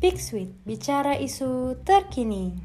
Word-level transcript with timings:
Big 0.00 0.16
Sweet, 0.16 0.48
bicara 0.64 1.12
isu 1.20 1.76
terkini. 1.84 2.56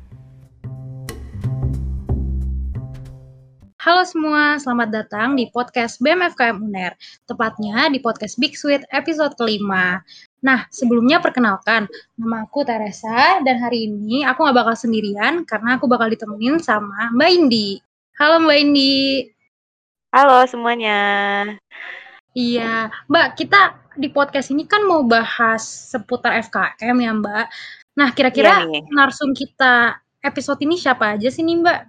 Halo 3.76 4.08
semua, 4.08 4.56
selamat 4.56 4.90
datang 4.96 5.36
di 5.36 5.52
podcast 5.52 6.00
BMFKM 6.00 6.64
UNER, 6.64 6.96
tepatnya 7.28 7.92
di 7.92 8.00
podcast 8.00 8.40
Big 8.40 8.56
Sweet 8.56 8.88
episode 8.88 9.36
kelima. 9.36 10.00
Nah, 10.40 10.64
sebelumnya 10.72 11.20
perkenalkan, 11.20 11.92
nama 12.16 12.48
aku 12.48 12.64
Teresa, 12.64 13.44
dan 13.44 13.60
hari 13.60 13.92
ini 13.92 14.24
aku 14.24 14.48
gak 14.48 14.56
bakal 14.56 14.80
sendirian 14.80 15.44
karena 15.44 15.76
aku 15.76 15.92
bakal 15.92 16.08
ditemenin 16.08 16.64
sama 16.64 17.12
Mbak 17.20 17.30
Indi. 17.36 17.84
Halo 18.16 18.48
Mbak 18.48 18.58
Indi. 18.64 19.28
Halo 20.08 20.48
semuanya. 20.48 21.00
Iya, 22.32 22.96
Mbak, 23.12 23.28
kita 23.44 23.85
di 23.96 24.12
podcast 24.12 24.52
ini 24.52 24.68
kan 24.68 24.84
mau 24.84 25.02
bahas 25.08 25.64
seputar 25.64 26.36
FKM 26.44 26.98
ya 27.00 27.12
Mbak. 27.16 27.46
Nah, 27.96 28.12
kira-kira 28.12 28.68
nih. 28.68 28.84
narsum 28.92 29.32
kita 29.32 30.04
episode 30.20 30.60
ini 30.60 30.76
siapa 30.76 31.16
aja 31.16 31.32
sih 31.32 31.48
nih 31.48 31.64
Mbak? 31.64 31.82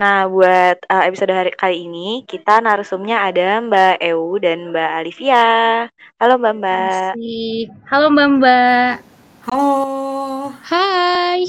Nah, 0.00 0.24
buat 0.32 0.80
uh, 0.88 1.04
episode 1.04 1.28
hari 1.28 1.52
kali 1.52 1.84
ini 1.84 2.24
kita 2.24 2.64
narasumnya 2.64 3.20
ada 3.20 3.60
Mbak 3.60 4.00
Eu 4.00 4.40
dan 4.40 4.72
Mbak 4.72 4.90
Alivia. 4.96 5.48
Halo 6.16 6.40
Mbak 6.40 6.54
Mbak. 6.56 7.12
Asik. 7.12 7.66
Halo 7.84 8.06
Mbak 8.08 8.28
Mbak. 8.40 8.92
Halo. 9.44 9.70
Hai. 10.64 11.40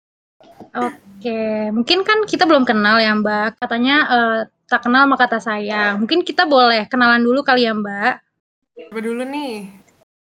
Oke, 0.88 1.44
mungkin 1.76 2.08
kan 2.08 2.24
kita 2.24 2.48
belum 2.48 2.64
kenal 2.64 2.96
ya 3.04 3.12
Mbak. 3.20 3.60
Katanya 3.60 3.96
eh, 4.08 4.40
tak 4.64 4.88
kenal 4.88 5.04
maka 5.04 5.28
kata 5.28 5.44
sayang. 5.44 6.00
Mungkin 6.00 6.24
kita 6.24 6.48
boleh 6.48 6.88
kenalan 6.88 7.20
dulu 7.20 7.44
kali 7.44 7.68
ya 7.68 7.76
Mbak. 7.76 8.23
Apa 8.74 8.98
dulu 8.98 9.22
nih? 9.22 9.70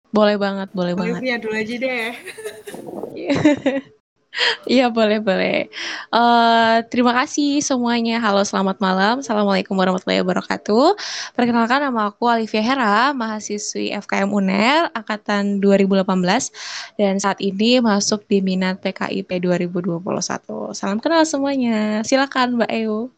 Boleh 0.10 0.34
banget, 0.42 0.74
boleh 0.74 0.98
banget. 0.98 1.22
Olivia 1.22 1.38
dulu 1.38 1.54
aja 1.54 1.76
deh. 1.78 2.10
Iya, 4.70 4.94
boleh, 4.94 5.20
boleh. 5.20 5.68
Eh, 6.14 6.78
terima 6.94 7.12
kasih 7.18 7.60
semuanya. 7.66 8.22
Halo, 8.22 8.46
selamat 8.46 8.78
malam. 8.78 9.20
Assalamualaikum 9.26 9.74
warahmatullahi 9.74 10.22
wabarakatuh. 10.22 10.96
Perkenalkan 11.34 11.82
nama 11.82 12.14
aku 12.14 12.30
Alivia 12.30 12.62
Hera, 12.62 13.12
mahasiswi 13.12 13.90
FKM 13.90 14.30
UNER 14.30 14.94
angkatan 14.94 15.58
2018 15.60 16.06
dan 16.96 17.18
saat 17.18 17.42
ini 17.42 17.82
masuk 17.82 18.24
di 18.30 18.40
minat 18.40 18.80
PKIP 18.80 19.44
2021. 19.44 20.78
Salam 20.78 21.02
kenal 21.02 21.26
semuanya. 21.26 22.06
Silakan 22.06 22.62
Mbak 22.62 22.72
Eu. 22.80 23.10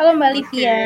Halo 0.00 0.18
Mbak 0.18 0.30
Livia. 0.34 0.80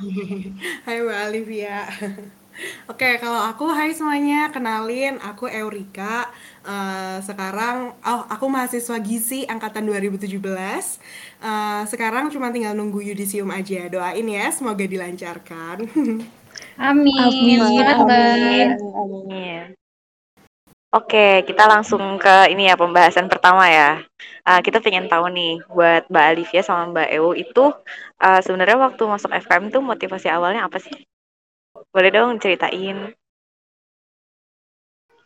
Oke. 0.00 0.54
Hai 0.86 1.02
Mbak 1.02 1.20
Olivia. 1.28 1.76
Oke, 2.86 3.18
kalau 3.18 3.42
aku 3.42 3.66
hai 3.74 3.90
semuanya, 3.90 4.48
kenalin 4.54 5.18
aku 5.18 5.50
Eurika. 5.50 6.30
Eh, 6.62 7.18
sekarang 7.26 7.98
oh 8.00 8.22
aku 8.30 8.46
mahasiswa 8.46 8.96
gizi 9.02 9.42
angkatan 9.44 9.84
2017. 9.84 10.98
Eh, 11.42 11.82
sekarang 11.90 12.30
cuma 12.30 12.54
tinggal 12.54 12.78
nunggu 12.78 13.02
yudisium 13.02 13.50
aja. 13.50 13.90
Doain 13.90 14.26
ya, 14.26 14.46
semoga 14.54 14.86
dilancarkan. 14.86 15.84
Amin. 16.78 17.18
Amin. 17.18 17.60
Amin. 17.60 18.68
Amin. 18.78 19.64
Oke, 20.94 21.42
kita 21.42 21.66
langsung 21.66 22.22
ke 22.22 22.54
ini 22.54 22.70
ya 22.70 22.78
pembahasan 22.78 23.26
pertama 23.26 23.66
ya. 23.66 23.98
Uh, 24.46 24.62
kita 24.62 24.78
pengen 24.78 25.10
tahu 25.10 25.26
nih 25.26 25.58
buat 25.66 26.06
Mbak 26.06 26.26
Alivia 26.30 26.62
sama 26.62 26.86
Mbak 26.94 27.08
Eu 27.10 27.34
itu 27.34 27.64
uh, 28.22 28.40
sebenarnya 28.46 28.78
waktu 28.78 29.02
masuk 29.02 29.34
FKM 29.34 29.74
tuh 29.74 29.82
motivasi 29.82 30.30
awalnya 30.30 30.70
apa 30.70 30.78
sih? 30.78 30.94
Boleh 31.94 32.10
dong 32.16 32.32
ceritain. 32.42 32.98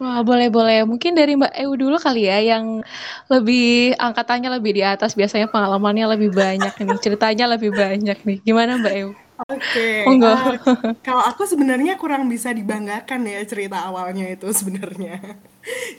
Wah, 0.02 0.20
boleh-boleh. 0.28 0.76
Mungkin 0.90 1.12
dari 1.18 1.32
Mbak 1.40 1.52
Eu 1.62 1.70
dulu 1.82 1.96
kali 2.06 2.20
ya, 2.30 2.36
yang 2.50 2.64
lebih 3.32 3.58
angkatannya 3.98 4.48
lebih 4.56 4.72
di 4.78 4.82
atas, 4.92 5.10
biasanya 5.18 5.46
pengalamannya 5.52 6.06
lebih 6.14 6.30
banyak 6.40 6.72
nih, 6.86 6.96
ceritanya 7.04 7.44
lebih 7.54 7.70
banyak 7.82 8.16
nih. 8.26 8.36
Gimana 8.46 8.72
Mbak 8.80 8.94
Eu? 9.00 9.08
Oke, 9.38 9.80
Monggo. 10.06 10.28
eh, 10.28 10.58
kalau 11.06 11.22
aku 11.30 11.42
sebenarnya 11.46 11.94
kurang 12.02 12.26
bisa 12.26 12.50
dibanggakan 12.50 13.22
ya 13.32 13.40
cerita 13.46 13.76
awalnya 13.88 14.26
itu 14.34 14.46
sebenarnya. 14.58 15.14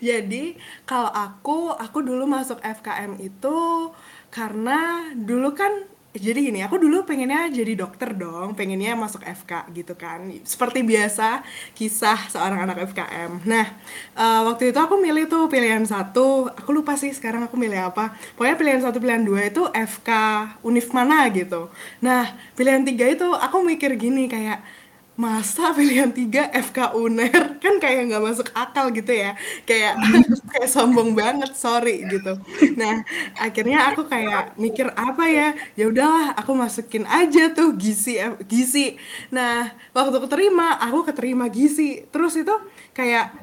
Jadi 0.03 0.57
kalau 0.89 1.11
aku, 1.11 1.71
aku 1.75 1.99
dulu 2.03 2.23
masuk 2.29 2.59
FKM 2.63 3.13
itu 3.21 3.57
karena 4.29 5.07
dulu 5.15 5.49
kan 5.55 5.73
jadi 6.09 6.41
gini, 6.41 6.65
aku 6.65 6.81
dulu 6.81 7.05
pengennya 7.05 7.53
jadi 7.53 7.77
dokter 7.77 8.17
dong, 8.17 8.57
pengennya 8.57 8.97
masuk 8.97 9.21
FK 9.21 9.69
gitu 9.77 9.93
kan. 9.93 10.25
Seperti 10.41 10.81
biasa 10.81 11.45
kisah 11.77 12.17
seorang 12.33 12.65
anak 12.65 12.81
FKM. 12.89 13.45
Nah, 13.45 13.65
eh, 14.17 14.41
waktu 14.41 14.73
itu 14.73 14.79
aku 14.81 14.97
milih 14.97 15.29
tuh 15.29 15.45
pilihan 15.45 15.85
satu, 15.85 16.49
aku 16.49 16.69
lupa 16.73 16.97
sih 16.97 17.13
sekarang 17.13 17.45
aku 17.45 17.53
milih 17.61 17.93
apa. 17.93 18.17
Pokoknya 18.33 18.57
pilihan 18.57 18.81
satu, 18.81 18.97
pilihan 18.97 19.21
dua 19.21 19.53
itu 19.53 19.61
FK 19.69 20.09
Univ 20.65 20.89
mana 20.97 21.29
gitu. 21.29 21.69
Nah, 22.01 22.25
pilihan 22.57 22.81
tiga 22.81 23.05
itu 23.05 23.29
aku 23.29 23.61
mikir 23.61 23.93
gini 23.93 24.25
kayak 24.25 24.65
masa 25.19 25.75
pilihan 25.75 26.07
tiga 26.15 26.47
FK 26.55 26.95
UNER? 26.95 27.43
Kan 27.63 27.75
kayak 27.83 28.07
nggak 28.07 28.23
masuk 28.23 28.47
akal 28.55 28.87
gitu 28.95 29.11
ya. 29.11 29.35
Kayak 29.67 29.99
kayak 30.55 30.69
sombong 30.71 31.11
banget 31.11 31.51
sorry 31.59 32.07
gitu. 32.07 32.39
Nah 32.79 33.03
akhirnya 33.35 33.91
aku 33.91 34.07
kayak 34.07 34.55
mikir 34.55 34.87
apa 34.95 35.27
ya? 35.27 35.49
Ya 35.75 35.91
udahlah 35.91 36.39
aku 36.39 36.55
masukin 36.55 37.03
aja 37.03 37.51
tuh 37.51 37.75
gizi 37.75 38.15
gizi. 38.47 38.95
Nah 39.27 39.75
waktu 39.91 40.23
keterima 40.23 40.79
aku 40.79 41.11
keterima 41.11 41.51
gizi. 41.51 42.07
Terus 42.07 42.39
itu 42.39 42.55
kayak 42.95 43.35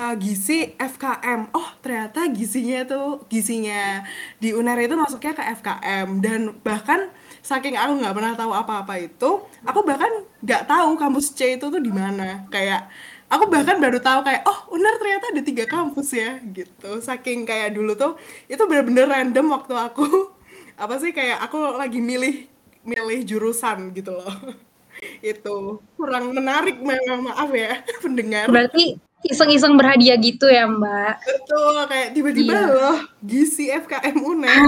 uh, 0.00 0.14
gizi 0.18 0.74
FKM. 0.74 1.54
Oh, 1.54 1.70
ternyata 1.84 2.26
gizinya 2.32 2.82
tuh 2.88 3.22
gizinya 3.28 4.02
di 4.40 4.56
UNER 4.56 4.88
itu 4.88 4.96
masuknya 4.96 5.32
ke 5.36 5.42
FKM 5.62 6.08
dan 6.24 6.40
bahkan 6.64 7.12
saking 7.40 7.76
aku 7.76 7.92
nggak 8.00 8.14
pernah 8.16 8.32
tahu 8.36 8.52
apa-apa 8.52 8.94
itu, 9.00 9.30
aku 9.62 9.80
bahkan 9.82 10.10
nggak 10.40 10.62
tahu 10.68 10.90
kampus 10.96 11.32
C 11.32 11.56
itu 11.56 11.66
tuh 11.68 11.80
di 11.80 11.92
mana. 11.92 12.44
Kayak 12.48 12.88
aku 13.28 13.46
bahkan 13.48 13.76
baru 13.78 13.98
tahu 13.98 14.20
kayak 14.26 14.42
oh 14.44 14.58
UNER 14.74 14.94
ternyata 15.00 15.24
ada 15.32 15.42
tiga 15.42 15.64
kampus 15.68 16.08
ya 16.14 16.38
gitu. 16.52 17.00
Saking 17.00 17.44
kayak 17.44 17.74
dulu 17.76 17.94
tuh 17.96 18.12
itu 18.46 18.62
bener-bener 18.66 19.06
random 19.08 19.46
waktu 19.54 19.74
aku 19.76 20.04
apa 20.82 20.94
sih 20.98 21.10
kayak 21.12 21.38
aku 21.44 21.56
lagi 21.76 21.98
milih 22.00 22.46
milih 22.84 23.20
jurusan 23.28 23.92
gitu 23.92 24.12
loh. 24.16 24.34
itu 25.24 25.56
kurang 25.96 26.34
menarik 26.36 26.76
memang 26.80 27.24
maaf 27.32 27.48
ya 27.52 27.80
pendengar. 28.04 28.48
Berarti 28.52 28.96
iseng-iseng 29.20 29.76
berhadiah 29.76 30.16
gitu 30.16 30.48
ya 30.48 30.64
Mbak. 30.64 31.14
Betul, 31.24 31.76
kayak 31.88 32.08
tiba-tiba 32.16 32.52
Iya. 32.56 32.68
loh 32.72 32.98
gizi 33.20 33.68
FKM 33.68 34.16
UNER. 34.16 34.60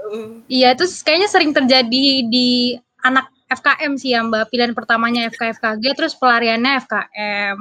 Gitu. 0.00 0.18
Iya, 0.48 0.68
itu 0.74 0.84
kayaknya 1.04 1.28
sering 1.28 1.52
terjadi 1.52 2.04
di 2.26 2.74
anak 3.04 3.28
FKM 3.50 3.92
sih 3.98 4.14
ya 4.14 4.24
Mbak. 4.24 4.48
Pilihan 4.48 4.72
pertamanya 4.72 5.28
FK-FKG, 5.28 5.84
terus 5.94 6.14
pelariannya 6.16 6.72
FKM. 6.86 7.58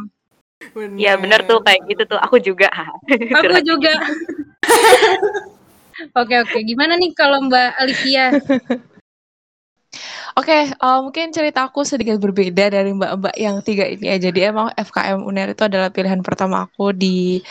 Iya 1.00 1.16
bener 1.16 1.48
tuh 1.48 1.64
kayak 1.64 1.88
gitu 1.88 2.04
tuh. 2.16 2.20
Aku 2.20 2.38
juga. 2.40 2.68
Aku 3.40 3.58
juga. 3.64 3.94
Oke 6.16 6.32
oke, 6.40 6.64
gimana 6.64 6.96
nih 6.96 7.12
kalau 7.12 7.44
Mbak 7.44 7.70
Alivia? 7.76 8.32
Oke, 10.40 10.72
eh, 10.72 11.00
mungkin 11.04 11.36
ceritaku 11.36 11.84
sedikit 11.84 12.16
berbeda 12.22 12.72
dari 12.72 12.96
mbak-mbak 12.96 13.36
yang 13.36 13.60
tiga 13.60 13.84
ini 13.84 14.08
ya. 14.08 14.32
Jadi 14.32 14.48
emang 14.48 14.72
FKM 14.80 15.20
UNER 15.26 15.52
itu 15.52 15.64
adalah 15.68 15.92
pilihan 15.92 16.24
pertama 16.24 16.64
aku 16.70 16.96
di 16.96 17.44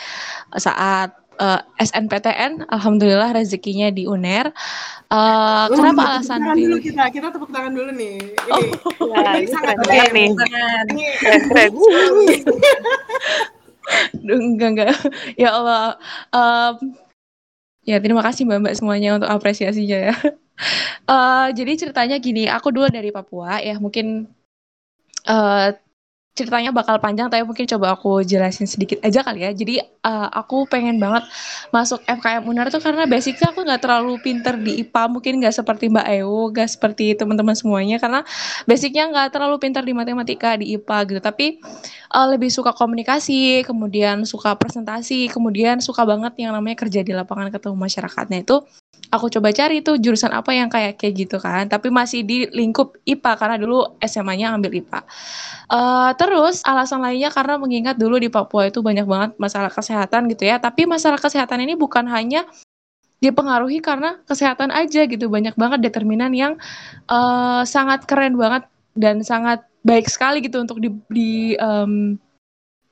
saat 0.57 1.18
eh, 1.39 1.59
SNPTN. 1.79 2.67
Alhamdulillah 2.67 3.31
rezekinya 3.33 3.89
di 3.89 4.05
UNER. 4.05 4.51
Eh, 5.09 5.65
Oh, 5.71 5.73
kenapa 5.73 5.97
tepuk 5.97 6.11
alasan 6.13 6.39
tangan 6.45 6.57
dulu 6.59 6.77
kita, 6.77 7.03
kita 7.09 7.27
tepuk 7.33 7.49
tangan 7.49 7.71
dulu 7.73 7.91
nih. 7.95 8.15
Ini, 8.21 8.69
Wah, 9.09 9.33
ini 9.33 9.39
ini 9.41 9.47
sangat 9.49 9.75
keren 9.81 10.09
nih. 10.13 10.29
Keren 11.49 11.71
Enggak, 14.29 14.69
enggak. 14.69 14.93
Ya 15.33 15.49
Allah. 15.49 15.97
Em, 16.29 16.93
ya, 17.89 17.97
terima 17.97 18.21
kasih 18.21 18.45
mbak-mbak 18.45 18.77
semuanya 18.77 19.17
untuk 19.17 19.29
apresiasinya 19.33 20.13
ya. 20.13 20.15
Eh, 21.09 21.47
jadi 21.55 21.71
ceritanya 21.79 22.19
gini, 22.19 22.45
aku 22.45 22.69
dulu 22.69 22.91
dari 22.91 23.09
Papua 23.09 23.63
ya, 23.63 23.79
mungkin 23.79 24.27
eh 25.25 25.67
ceritanya 26.39 26.71
bakal 26.71 26.95
panjang 27.03 27.27
tapi 27.27 27.43
mungkin 27.43 27.67
coba 27.67 27.99
aku 27.99 28.23
jelasin 28.23 28.63
sedikit 28.63 29.03
aja 29.03 29.19
kali 29.19 29.43
ya. 29.43 29.51
Jadi 29.51 29.83
eh, 29.83 30.29
aku 30.31 30.63
pengen 30.71 30.95
banget 31.03 31.27
masuk 31.75 31.99
FKM 32.07 32.47
UNER 32.47 32.71
tuh 32.71 32.79
karena 32.79 33.03
basicnya 33.03 33.51
aku 33.51 33.67
nggak 33.67 33.81
terlalu 33.83 34.15
pinter 34.23 34.55
di 34.55 34.79
IPA, 34.87 35.03
mungkin 35.11 35.33
nggak 35.43 35.55
seperti 35.59 35.91
Mbak 35.91 36.07
Eu, 36.15 36.35
nggak 36.55 36.69
seperti 36.71 37.05
teman-teman 37.19 37.55
semuanya 37.59 37.99
karena 37.99 38.23
basicnya 38.63 39.11
nggak 39.11 39.35
terlalu 39.35 39.55
pintar 39.59 39.83
di 39.83 39.91
matematika 39.91 40.55
di 40.55 40.79
IPA 40.79 40.97
gitu. 41.11 41.19
Tapi 41.19 41.45
eh, 42.15 42.27
lebih 42.31 42.47
suka 42.47 42.71
komunikasi, 42.71 43.67
kemudian 43.67 44.23
suka 44.23 44.55
presentasi, 44.55 45.27
kemudian 45.27 45.83
suka 45.83 46.07
banget 46.07 46.39
yang 46.39 46.55
namanya 46.55 46.79
kerja 46.87 47.03
di 47.03 47.11
lapangan 47.11 47.51
ketemu 47.51 47.75
masyarakatnya 47.75 48.39
itu 48.47 48.63
aku 49.09 49.27
coba 49.33 49.49
cari 49.49 49.81
tuh 49.81 49.97
jurusan 49.97 50.29
apa 50.29 50.53
yang 50.53 50.69
kayak 50.69 51.01
kayak 51.01 51.13
gitu 51.27 51.37
kan, 51.41 51.65
tapi 51.65 51.89
masih 51.89 52.21
di 52.21 52.45
lingkup 52.53 52.93
IPA 53.05 53.31
karena 53.37 53.55
dulu 53.57 53.97
SMA-nya 54.05 54.53
ambil 54.53 54.71
IPA. 54.73 55.01
Uh, 55.69 56.13
terus 56.17 56.61
alasan 56.65 57.01
lainnya 57.01 57.33
karena 57.33 57.57
mengingat 57.57 57.97
dulu 57.97 58.21
di 58.21 58.29
Papua 58.29 58.69
itu 58.69 58.81
banyak 58.85 59.05
banget 59.05 59.31
masalah 59.41 59.73
kesehatan 59.73 60.29
gitu 60.29 60.45
ya, 60.45 60.61
tapi 60.61 60.85
masalah 60.85 61.17
kesehatan 61.17 61.65
ini 61.65 61.73
bukan 61.73 62.05
hanya 62.05 62.45
dipengaruhi 63.19 63.83
karena 63.83 64.21
kesehatan 64.29 64.71
aja 64.71 65.03
gitu, 65.09 65.27
banyak 65.27 65.57
banget 65.57 65.79
determinan 65.83 66.31
yang 66.31 66.53
uh, 67.11 67.65
sangat 67.67 68.05
keren 68.07 68.37
banget 68.37 68.63
dan 68.95 69.25
sangat 69.25 69.65
baik 69.83 70.07
sekali 70.07 70.43
gitu 70.43 70.61
untuk 70.61 70.77
di, 70.79 70.89
di 71.11 71.31
um, 71.59 72.15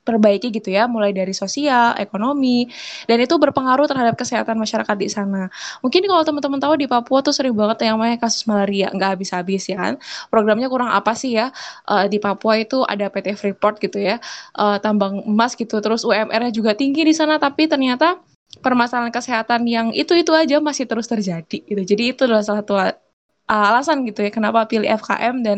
perbaiki 0.08 0.48
gitu 0.56 0.72
ya, 0.72 0.88
mulai 0.88 1.12
dari 1.12 1.36
sosial, 1.36 2.00
ekonomi, 2.00 2.72
dan 3.12 3.20
itu 3.20 3.36
berpengaruh 3.36 3.84
terhadap 3.92 4.16
kesehatan 4.16 4.56
masyarakat 4.56 4.96
di 4.96 5.12
sana. 5.12 5.52
Mungkin 5.84 6.08
kalau 6.08 6.24
teman-teman 6.24 6.60
tahu 6.64 6.74
di 6.80 6.88
Papua 6.88 7.20
tuh 7.20 7.36
sering 7.36 7.52
banget 7.52 7.84
yang 7.84 8.00
namanya 8.00 8.24
kasus 8.24 8.48
malaria, 8.48 8.88
nggak 8.96 9.20
habis-habis 9.20 9.68
ya 9.68 9.76
kan. 9.76 9.94
Programnya 10.32 10.72
kurang 10.72 10.96
apa 10.96 11.12
sih 11.12 11.36
ya? 11.36 11.52
Uh, 11.84 12.08
di 12.08 12.24
Papua 12.24 12.56
itu 12.64 12.88
ada 12.88 13.12
PT 13.12 13.36
Freeport 13.36 13.84
gitu 13.84 14.00
ya, 14.00 14.24
uh, 14.56 14.80
tambang 14.80 15.28
emas 15.28 15.60
gitu, 15.60 15.84
terus 15.84 16.08
UMR-nya 16.08 16.56
juga 16.56 16.72
tinggi 16.72 17.04
di 17.04 17.12
sana, 17.12 17.36
tapi 17.36 17.68
ternyata 17.68 18.24
permasalahan 18.64 19.14
kesehatan 19.14 19.68
yang 19.68 19.88
itu-itu 19.94 20.32
aja 20.34 20.58
masih 20.64 20.88
terus 20.90 21.06
terjadi 21.06 21.62
gitu. 21.68 21.82
Jadi 21.84 22.04
itu 22.16 22.22
adalah 22.26 22.42
salah 22.42 22.64
satu 22.64 22.74
alasan 23.48 24.04
gitu 24.04 24.28
ya 24.28 24.32
kenapa 24.32 24.68
pilih 24.68 24.92
FKM 24.92 25.40
dan 25.40 25.58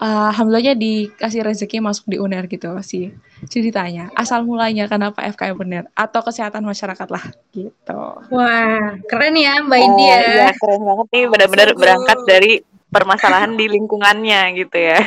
uh, 0.00 0.32
alhamdulillahnya 0.32 0.74
dikasih 0.74 1.44
rezeki 1.44 1.84
masuk 1.84 2.08
di 2.08 2.16
UNER 2.16 2.48
gitu 2.48 2.72
sih 2.80 3.12
ceritanya. 3.48 4.08
Asal 4.16 4.48
mulanya 4.48 4.88
kenapa 4.88 5.20
FKM 5.28 5.56
UNER 5.60 5.84
atau 5.92 6.20
kesehatan 6.24 6.64
masyarakat 6.64 7.08
lah 7.12 7.24
gitu. 7.52 8.02
Wah, 8.32 8.96
keren 9.04 9.36
ya 9.36 9.60
Mbak 9.60 9.80
Indi 9.80 10.04
ya. 10.08 10.18
Iya, 10.20 10.48
keren 10.56 10.82
banget 10.82 11.06
nih 11.12 11.24
benar-benar 11.28 11.68
berangkat 11.76 12.18
dari 12.24 12.52
permasalahan 12.90 13.54
di 13.54 13.66
lingkungannya 13.70 14.40
gitu 14.58 14.76
ya. 14.80 14.98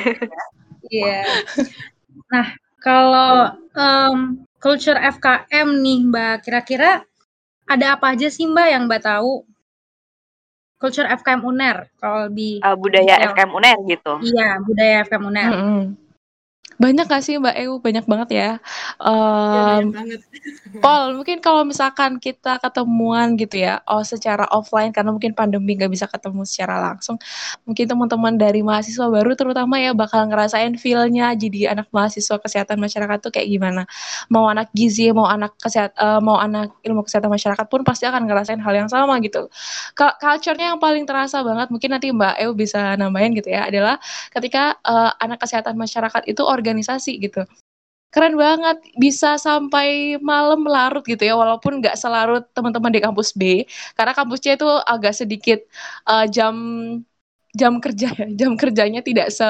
Iya. 0.87 1.21
Nah, 2.29 2.47
kalau 2.79 3.55
um, 3.75 4.45
culture 4.61 4.97
FKM 4.97 5.67
nih 5.81 5.99
Mbak, 6.07 6.35
kira-kira 6.47 7.03
ada 7.67 7.95
apa 7.95 8.13
aja 8.13 8.27
sih 8.27 8.47
Mbak 8.47 8.67
yang 8.67 8.83
Mbak 8.87 9.01
tahu 9.03 9.47
culture 10.83 11.07
FKM 11.07 11.47
UNER 11.47 11.87
kalau 11.95 12.27
lebih 12.27 12.59
uh, 12.59 12.75
budaya 12.75 13.15
detail. 13.15 13.31
FKM 13.31 13.51
UNER 13.55 13.77
gitu. 13.87 14.13
Iya, 14.19 14.49
budaya 14.59 14.93
FKM 15.07 15.23
UNER. 15.31 15.47
Mm 15.47 15.63
-hmm. 15.63 15.81
Banyak 16.81 17.05
gak 17.05 17.23
sih 17.23 17.37
Mbak 17.37 17.55
Eu? 17.59 17.77
Banyak 17.77 18.05
banget 18.09 18.29
ya. 18.33 18.49
Um, 18.97 19.91
ya 19.91 20.03
banget. 20.03 20.21
Paul, 20.83 21.17
mungkin 21.17 21.37
kalau 21.39 21.61
misalkan 21.63 22.17
kita 22.17 22.57
ketemuan 22.57 23.37
gitu 23.37 23.61
ya, 23.61 23.79
oh 23.85 24.01
secara 24.01 24.49
offline 24.49 24.89
karena 24.89 25.13
mungkin 25.13 25.37
pandemi 25.37 25.77
gak 25.77 25.91
bisa 25.93 26.09
ketemu 26.09 26.41
secara 26.43 26.81
langsung, 26.81 27.21
mungkin 27.63 27.85
teman-teman 27.85 28.33
dari 28.35 28.65
mahasiswa 28.65 29.05
baru 29.07 29.37
terutama 29.37 29.77
ya 29.77 29.93
bakal 29.93 30.25
ngerasain 30.27 30.75
feel-nya 30.81 31.37
jadi 31.37 31.77
anak 31.77 31.87
mahasiswa 31.93 32.41
kesehatan 32.41 32.81
masyarakat 32.81 33.17
tuh 33.21 33.31
kayak 33.31 33.47
gimana. 33.49 33.85
Mau 34.33 34.49
anak 34.49 34.73
gizi, 34.73 35.13
mau 35.13 35.29
anak 35.29 35.53
kesehat, 35.61 35.93
uh, 36.01 36.19
mau 36.19 36.41
anak 36.41 36.73
ilmu 36.81 37.05
kesehatan 37.05 37.29
masyarakat 37.29 37.65
pun 37.69 37.85
pasti 37.85 38.09
akan 38.09 38.25
ngerasain 38.25 38.59
hal 38.59 38.73
yang 38.73 38.89
sama 38.89 39.21
gitu. 39.21 39.47
Culture-nya 39.95 40.73
yang 40.73 40.79
paling 40.81 41.05
terasa 41.05 41.45
banget, 41.45 41.69
mungkin 41.69 41.89
nanti 41.93 42.09
Mbak 42.09 42.35
Eu 42.41 42.51
bisa 42.57 42.97
nambahin 42.97 43.37
gitu 43.37 43.53
ya, 43.53 43.69
adalah 43.69 44.01
ketika 44.33 44.75
uh, 44.83 45.13
anak 45.21 45.39
kesehatan 45.43 45.77
masyarakat 45.77 46.25
itu 46.25 46.41
organisasi 46.63 47.19
gitu. 47.19 47.43
Keren 48.13 48.37
banget 48.37 48.77
bisa 48.95 49.41
sampai 49.41 50.21
malam 50.21 50.63
larut 50.69 51.01
gitu 51.03 51.25
ya 51.25 51.33
walaupun 51.33 51.81
nggak 51.81 51.97
selarut 51.97 52.45
teman-teman 52.53 52.93
di 52.93 53.01
kampus 53.01 53.33
B 53.33 53.65
karena 53.97 54.13
kampusnya 54.13 54.53
itu 54.53 54.69
agak 54.85 55.17
sedikit 55.17 55.59
uh, 56.05 56.29
jam 56.29 56.53
jam 57.57 57.81
kerja 57.81 58.13
jam 58.39 58.53
kerjanya 58.53 59.01
tidak 59.01 59.33
se 59.33 59.49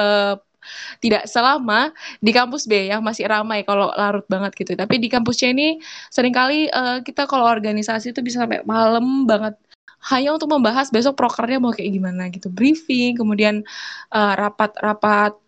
tidak 1.04 1.28
selama 1.28 1.92
di 2.24 2.32
kampus 2.32 2.64
B 2.64 2.88
yang 2.88 3.04
masih 3.04 3.28
ramai 3.28 3.68
kalau 3.68 3.92
larut 3.92 4.24
banget 4.32 4.56
gitu. 4.56 4.72
Tapi 4.72 4.96
di 4.96 5.12
kampusnya 5.12 5.52
ini 5.52 5.76
sering 6.08 6.32
kali 6.32 6.72
uh, 6.72 7.04
kita 7.04 7.28
kalau 7.28 7.44
organisasi 7.44 8.16
itu 8.16 8.24
bisa 8.24 8.40
sampai 8.40 8.64
malam 8.64 9.28
banget 9.28 9.60
hanya 10.08 10.36
untuk 10.36 10.52
membahas 10.52 10.92
besok 10.92 11.16
prokernya 11.16 11.60
mau 11.60 11.72
kayak 11.72 11.92
gimana 11.92 12.32
gitu. 12.32 12.48
Briefing 12.52 13.16
kemudian 13.16 13.64
rapat-rapat 14.12 15.32
uh, 15.36 15.43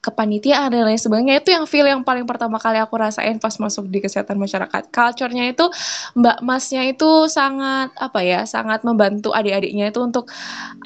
kepanitiaan 0.00 0.72
dan 0.72 0.88
lain 0.88 0.96
sebagainya 0.96 1.44
itu 1.44 1.52
yang 1.52 1.68
feel 1.68 1.84
yang 1.84 2.00
paling 2.00 2.24
pertama 2.24 2.56
kali 2.56 2.80
aku 2.80 2.96
rasain 2.96 3.36
pas 3.36 3.52
masuk 3.60 3.84
di 3.92 4.00
kesehatan 4.00 4.40
masyarakat. 4.40 4.88
Culture-nya 4.88 5.52
itu 5.52 5.68
Mbak 6.16 6.40
Masnya 6.40 6.88
itu 6.88 7.28
sangat 7.28 7.92
apa 8.00 8.20
ya, 8.24 8.48
sangat 8.48 8.80
membantu 8.80 9.36
adik-adiknya 9.36 9.92
itu 9.92 10.00
untuk 10.00 10.32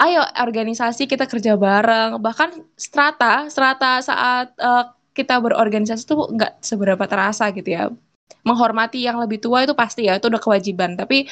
ayo 0.03 0.27
organisasi 0.43 1.07
kita 1.07 1.31
kerja 1.31 1.55
bareng. 1.55 2.19
Bahkan 2.19 2.75
strata, 2.75 3.47
strata 3.47 4.03
saat 4.03 4.51
uh, 4.59 4.91
kita 5.15 5.39
berorganisasi 5.39 6.03
itu 6.11 6.19
nggak 6.19 6.59
seberapa 6.59 7.07
terasa 7.07 7.55
gitu 7.55 7.71
ya 7.71 7.87
menghormati 8.45 9.01
yang 9.01 9.17
lebih 9.17 9.41
tua 9.41 9.65
itu 9.65 9.73
pasti 9.73 10.05
ya 10.07 10.21
itu 10.21 10.29
udah 10.29 10.41
kewajiban. 10.41 10.95
Tapi 11.01 11.25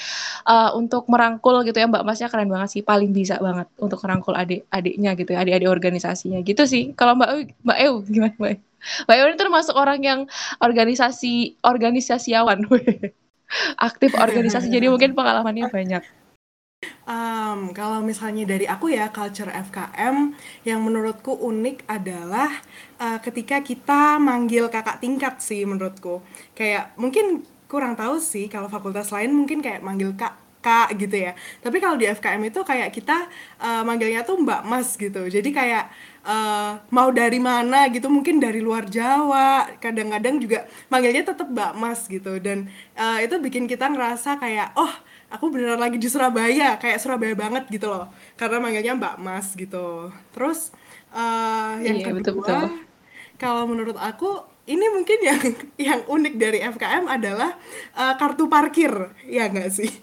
uh, 0.48 0.72
untuk 0.74 1.06
merangkul 1.12 1.60
gitu 1.68 1.76
ya 1.76 1.86
Mbak 1.86 2.04
Masnya 2.04 2.28
keren 2.32 2.48
banget 2.48 2.68
sih 2.72 2.82
paling 2.82 3.12
bisa 3.12 3.36
banget 3.38 3.68
untuk 3.76 4.00
merangkul 4.00 4.32
adik-adiknya 4.32 5.12
gitu 5.14 5.30
ya 5.36 5.44
adik-adik 5.44 5.68
organisasinya. 5.68 6.40
Gitu 6.40 6.64
sih. 6.64 6.82
Kalau 6.96 7.14
Mbak 7.16 7.62
Mbak 7.62 7.78
Eu 7.78 7.92
gimana 8.08 8.34
Mbak 8.40 8.52
Mbak 9.06 9.16
Eu 9.16 9.24
ini 9.28 9.38
termasuk 9.38 9.74
orang 9.76 10.00
yang 10.02 10.20
organisasi 10.58 11.60
organisasiawan. 11.62 12.64
Aktif 13.88 14.16
organisasi 14.16 14.72
jadi 14.72 14.88
mungkin 14.88 15.12
pengalamannya 15.12 15.68
banyak 15.68 16.21
Um, 17.02 17.74
kalau 17.74 17.98
misalnya 17.98 18.46
dari 18.46 18.62
aku 18.70 18.94
ya, 18.94 19.10
culture 19.10 19.50
FKM 19.50 20.38
yang 20.62 20.80
menurutku 20.86 21.34
unik 21.34 21.90
adalah 21.90 22.62
uh, 23.02 23.18
ketika 23.18 23.58
kita 23.58 24.22
manggil 24.22 24.70
kakak 24.70 25.02
tingkat 25.02 25.42
sih 25.42 25.66
menurutku. 25.66 26.22
Kayak 26.54 26.94
mungkin 26.94 27.42
kurang 27.66 27.98
tahu 27.98 28.22
sih 28.22 28.46
kalau 28.46 28.70
fakultas 28.70 29.10
lain 29.10 29.34
mungkin 29.34 29.58
kayak 29.64 29.82
manggil 29.82 30.14
kak 30.14 30.38
kak 30.62 30.94
gitu 30.94 31.26
ya. 31.26 31.34
Tapi 31.58 31.82
kalau 31.82 31.98
di 31.98 32.06
FKM 32.06 32.38
itu 32.46 32.62
kayak 32.62 32.94
kita 32.94 33.26
uh, 33.58 33.82
manggilnya 33.82 34.22
tuh 34.22 34.38
mbak 34.38 34.62
mas 34.62 34.94
gitu. 34.94 35.26
Jadi 35.26 35.50
kayak 35.50 35.90
uh, 36.22 36.78
mau 36.94 37.10
dari 37.10 37.42
mana 37.42 37.90
gitu, 37.90 38.06
mungkin 38.06 38.38
dari 38.38 38.62
luar 38.62 38.86
Jawa. 38.86 39.66
Kadang-kadang 39.82 40.38
juga 40.38 40.70
manggilnya 40.86 41.26
tetap 41.26 41.50
mbak 41.50 41.74
mas 41.74 42.06
gitu. 42.06 42.38
Dan 42.38 42.70
uh, 42.94 43.18
itu 43.18 43.34
bikin 43.42 43.66
kita 43.66 43.90
ngerasa 43.90 44.38
kayak 44.38 44.78
oh 44.78 44.94
aku 45.32 45.48
beneran 45.48 45.80
lagi 45.80 45.96
di 45.96 46.08
Surabaya 46.08 46.76
kayak 46.76 47.00
Surabaya 47.00 47.32
banget 47.32 47.64
gitu 47.72 47.88
loh 47.88 48.12
karena 48.36 48.60
manggilnya 48.60 48.94
Mbak 48.96 49.16
Mas 49.18 49.56
gitu 49.56 50.12
terus 50.36 50.70
uh, 51.12 51.80
yang 51.80 51.98
iya, 51.98 52.06
kedua 52.12 52.20
betul, 52.20 52.34
betul. 52.40 52.68
kalau 53.40 53.62
menurut 53.64 53.96
aku 53.96 54.44
ini 54.68 54.86
mungkin 54.92 55.18
yang 55.24 55.40
yang 55.90 56.00
unik 56.06 56.34
dari 56.38 56.58
FKM 56.62 57.04
adalah 57.08 57.56
uh, 57.96 58.14
kartu 58.20 58.46
parkir 58.46 58.92
ya 59.26 59.48
nggak 59.48 59.70
sih 59.72 59.90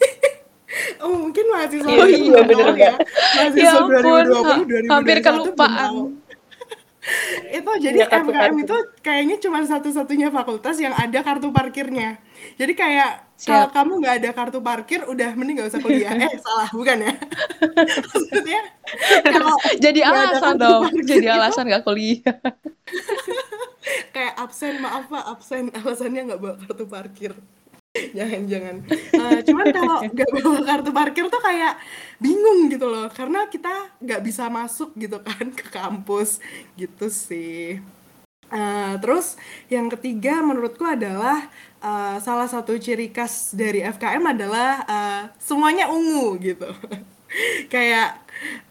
Oh 1.01 1.09
mungkin 1.09 1.49
mahasiswa 1.49 1.89
oh, 1.89 2.05
iya, 2.05 2.45
bener 2.45 2.77
ya. 2.77 2.93
Mahasiswa 3.41 3.89
ya 3.89 3.89
2020 3.89 4.85
2021 4.85 4.93
hampir 4.93 5.17
kelupaan. 5.25 6.18
Itu 7.49 7.71
jadi 7.85 7.99
ya, 8.05 8.07
FKM 8.11 8.55
itu 8.59 8.77
kayaknya 8.99 9.35
cuma 9.39 9.63
satu-satunya 9.63 10.27
fakultas 10.29 10.75
yang 10.83 10.91
ada 10.91 11.19
kartu 11.23 11.49
parkirnya. 11.49 12.19
Jadi 12.59 12.73
kayak 12.75 13.29
kalau 13.39 13.67
kamu 13.71 13.91
nggak 14.03 14.15
ada 14.19 14.29
kartu 14.35 14.59
parkir, 14.59 15.01
udah 15.07 15.31
mending 15.35 15.63
nggak 15.63 15.71
usah 15.71 15.81
kuliah. 15.81 16.11
eh 16.27 16.39
salah, 16.43 16.69
bukan 16.75 16.97
ya? 17.07 17.13
Maksudnya 18.11 18.61
kalau 19.23 19.55
jadi 19.79 19.99
alasan 20.03 20.55
dong, 20.59 20.83
jadi 21.07 21.27
alasan 21.39 21.63
nggak 21.71 21.83
kuliah. 21.87 22.35
kayak 24.11 24.33
absen, 24.35 24.83
maaf 24.83 25.07
pak, 25.07 25.23
absen. 25.23 25.71
Alasannya 25.71 26.21
nggak 26.33 26.39
bawa 26.39 26.55
kartu 26.59 26.85
parkir. 26.85 27.31
jangan 28.17 28.41
jangan. 28.45 28.75
Uh, 29.17 29.39
cuman 29.41 29.65
kalau 29.73 29.97
nggak 30.13 30.29
bawa 30.29 30.59
kartu 30.61 30.91
parkir 30.93 31.25
tuh 31.25 31.41
kayak 31.41 31.81
bingung 32.21 32.69
gitu 32.69 32.85
loh, 32.85 33.09
karena 33.09 33.49
kita 33.49 33.97
nggak 33.97 34.21
bisa 34.21 34.45
masuk 34.47 34.93
gitu 34.93 35.17
kan 35.21 35.49
ke 35.49 35.65
kampus 35.73 36.37
gitu 36.77 37.09
sih. 37.09 37.81
Uh, 38.49 38.97
terus 38.97 39.37
yang 39.69 39.85
ketiga 39.93 40.41
menurutku 40.41 40.81
adalah 40.81 41.49
uh, 41.85 42.17
salah 42.17 42.49
satu 42.49 42.81
ciri 42.81 43.13
khas 43.13 43.53
dari 43.53 43.85
FKM 43.85 44.25
adalah 44.25 44.69
uh, 44.89 45.23
semuanya 45.37 45.89
ungu 45.89 46.37
gitu. 46.41 46.69
kayak 47.73 48.09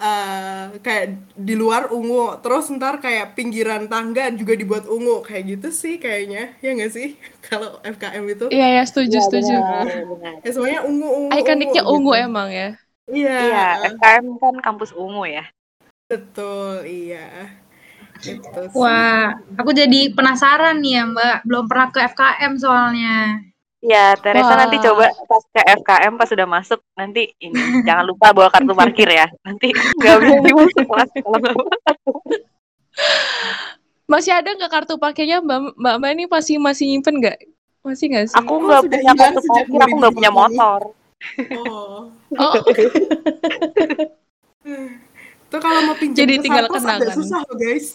uh, 0.01 0.75
kayak 0.83 1.07
di 1.37 1.55
luar 1.55 1.93
ungu, 1.95 2.41
terus 2.43 2.71
ntar 2.75 2.99
kayak 2.99 3.39
pinggiran 3.39 3.87
tangga 3.87 4.33
juga 4.35 4.55
dibuat 4.59 4.85
ungu 4.89 5.23
kayak 5.23 5.59
gitu 5.59 5.69
sih 5.71 6.01
kayaknya 6.03 6.57
ya 6.59 6.71
nggak 6.75 6.93
sih 6.93 7.15
kalau 7.47 7.79
FKM 7.85 8.25
itu? 8.27 8.47
Iya 8.51 8.69
ya 8.81 8.83
setuju 8.85 9.19
ya, 9.19 9.25
setuju. 9.25 9.55
Ya 10.43 10.51
semuanya 10.51 10.81
ungu 10.85 11.09
ungu. 11.09 11.31
Ikoniknya 11.37 11.83
ungu, 11.87 12.11
ungu 12.11 12.13
gitu. 12.17 12.27
emang 12.27 12.49
ya. 12.51 12.69
Iya. 13.09 13.39
Iya 13.41 13.67
FKM 13.97 14.27
kan 14.41 14.55
kampus 14.61 14.91
ungu 14.93 15.25
ya. 15.25 15.45
Betul 16.09 16.89
iya. 16.89 17.53
Gitu 18.19 18.61
Wah, 18.75 19.31
aku 19.55 19.71
jadi 19.71 20.11
penasaran 20.11 20.83
nih 20.83 20.99
ya 20.99 21.05
Mbak. 21.07 21.37
Belum 21.47 21.65
pernah 21.71 21.89
ke 21.95 22.01
FKM 22.03 22.53
soalnya. 22.59 23.48
Ya, 23.79 24.19
Teresa 24.19 24.59
nanti 24.59 24.83
coba 24.83 25.07
pas 25.25 25.43
ke 25.49 25.63
FKM 25.79 26.19
pas 26.19 26.27
sudah 26.27 26.51
masuk 26.51 26.83
nanti 26.99 27.31
ini 27.39 27.55
jangan 27.87 28.11
lupa 28.11 28.35
bawa 28.35 28.51
kartu 28.51 28.75
parkir 28.75 29.07
ya. 29.07 29.31
Nanti 29.47 29.71
nggak 29.71 30.17
bisa 30.19 30.35
dimasuk 30.43 30.83
kelas 30.83 31.09
kalau 31.15 31.39
nggak 31.39 31.55
bawa 31.55 31.77
kartu. 31.87 32.11
Masih 34.09 34.33
ada 34.35 34.51
nggak 34.51 34.73
kartu 34.73 34.99
parkirnya 34.99 35.39
Mbak 35.39 35.79
Mbak 35.79 35.95
Mbak 35.95 36.11
ini 36.11 36.25
masih 36.27 36.57
masih 36.59 36.85
nyimpen 36.91 37.23
nggak? 37.23 37.39
Masih 37.87 38.07
nggak 38.11 38.27
sih? 38.27 38.37
Aku 38.37 38.51
Oh, 38.51 38.67
nggak 38.67 38.83
punya 38.83 39.13
kartu 39.15 39.41
parkir, 39.47 39.79
aku 39.79 39.95
nggak 39.95 40.15
punya 40.19 40.31
2020. 40.35 40.39
motor. 40.43 40.81
Oh. 41.55 42.11
Oh, 42.35 42.53
Itu 45.49 45.57
kalau 45.57 45.81
mau 45.83 45.97
pinjam 45.97 46.19
Jadi 46.19 46.35
ke 46.35 46.43
tinggal 46.45 46.67
kenangan. 46.67 47.15
susah 47.15 47.41
loh 47.41 47.57
guys. 47.57 47.87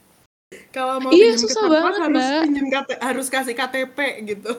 kalau 0.76 0.96
mau 0.98 1.10
Iya, 1.10 1.34
pinjam 1.34 1.42
ke 1.42 1.44
susah 1.44 1.64
banget, 1.66 1.92
harus 1.98 2.14
Mbak. 2.22 2.42
pinjam 2.46 2.66
KT- 2.70 3.00
harus 3.02 3.26
kasih 3.26 3.54
KTP 3.54 3.98
gitu. 4.24 4.52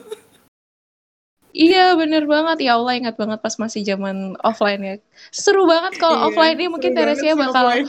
Iya 1.54 1.94
bener 2.00 2.24
banget 2.24 2.64
ya 2.66 2.80
Allah 2.80 2.92
ingat 2.98 3.14
banget 3.20 3.38
pas 3.44 3.54
masih 3.60 3.80
zaman 3.84 4.34
offline 4.42 4.80
ya. 4.82 4.94
Seru 5.30 5.68
banget 5.68 5.96
kalau 6.00 6.16
Iya, 6.18 6.24
offline 6.32 6.56
ini 6.58 6.66
mungkin 6.72 6.92
Teresia 6.96 7.32
bakal 7.36 7.64
offline. 7.68 7.86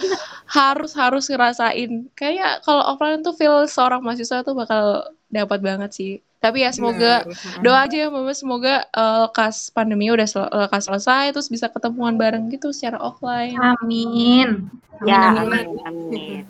harus 0.48 0.92
harus 0.94 1.24
ngerasain. 1.32 1.92
Kayaknya 2.14 2.48
kalau 2.62 2.84
offline 2.94 3.20
tuh 3.24 3.34
feel 3.34 3.64
seorang 3.68 4.04
mahasiswa 4.04 4.44
tuh 4.44 4.56
bakal 4.56 4.84
dapat 5.32 5.60
banget 5.64 5.92
sih. 5.96 6.12
Tapi 6.44 6.60
ya 6.68 6.76
semoga 6.76 7.24
doa 7.64 7.88
aja 7.88 7.96
ya 8.04 8.08
Mbak 8.12 8.36
semoga 8.36 8.84
eh, 8.92 9.18
lekas 9.32 9.72
pandemi 9.72 10.12
udah 10.12 10.28
sel- 10.28 10.52
lekas 10.52 10.84
selesai 10.92 11.32
terus 11.32 11.48
bisa 11.48 11.72
ketemuan 11.72 12.20
bareng 12.20 12.52
gitu 12.52 12.76
secara 12.76 13.00
offline. 13.00 13.56
Amin. 13.56 14.68
Ya, 15.08 15.32
Amin, 15.32 15.40
amin. 15.40 15.66
amin, 15.88 16.12
amin. 16.12 16.44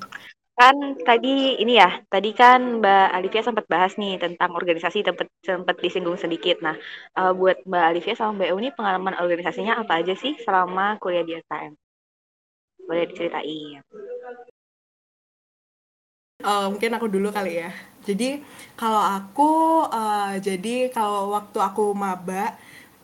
Kan 0.59 0.75
tadi 1.01 1.57
ini 1.63 1.73
ya, 1.81 1.89
tadi 2.13 2.29
kan 2.41 2.77
Mbak 2.77 3.05
Alivia 3.15 3.41
sempat 3.41 3.65
bahas 3.73 3.97
nih 4.01 4.21
tentang 4.21 4.51
organisasi 4.59 5.01
tempat 5.01 5.27
sempat 5.41 5.75
disinggung 5.81 6.19
sedikit. 6.23 6.61
Nah, 6.65 6.75
eh, 7.17 7.31
buat 7.39 7.57
Mbak 7.69 7.83
Alivia 7.89 8.13
sama 8.13 8.31
Mbak 8.37 8.49
Eu 8.53 8.57
ini 8.61 8.69
pengalaman 8.77 9.15
organisasinya 9.23 9.73
apa 9.81 9.93
aja 10.05 10.13
sih 10.13 10.33
selama 10.45 11.01
kuliah 11.01 11.25
di 11.25 11.33
FKM? 11.41 11.73
Boleh 12.87 13.05
diceritain. 13.09 13.81
Eh, 16.43 16.65
mungkin 16.71 16.91
aku 16.97 17.07
dulu 17.09 17.27
kali 17.37 17.51
ya. 17.63 17.71
Jadi 18.07 18.29
kalau 18.75 18.99
aku, 19.17 19.51
eh, 19.89 20.33
jadi 20.47 20.75
kalau 20.93 21.33
waktu 21.35 21.57
aku 21.67 21.83
maba, 22.03 22.53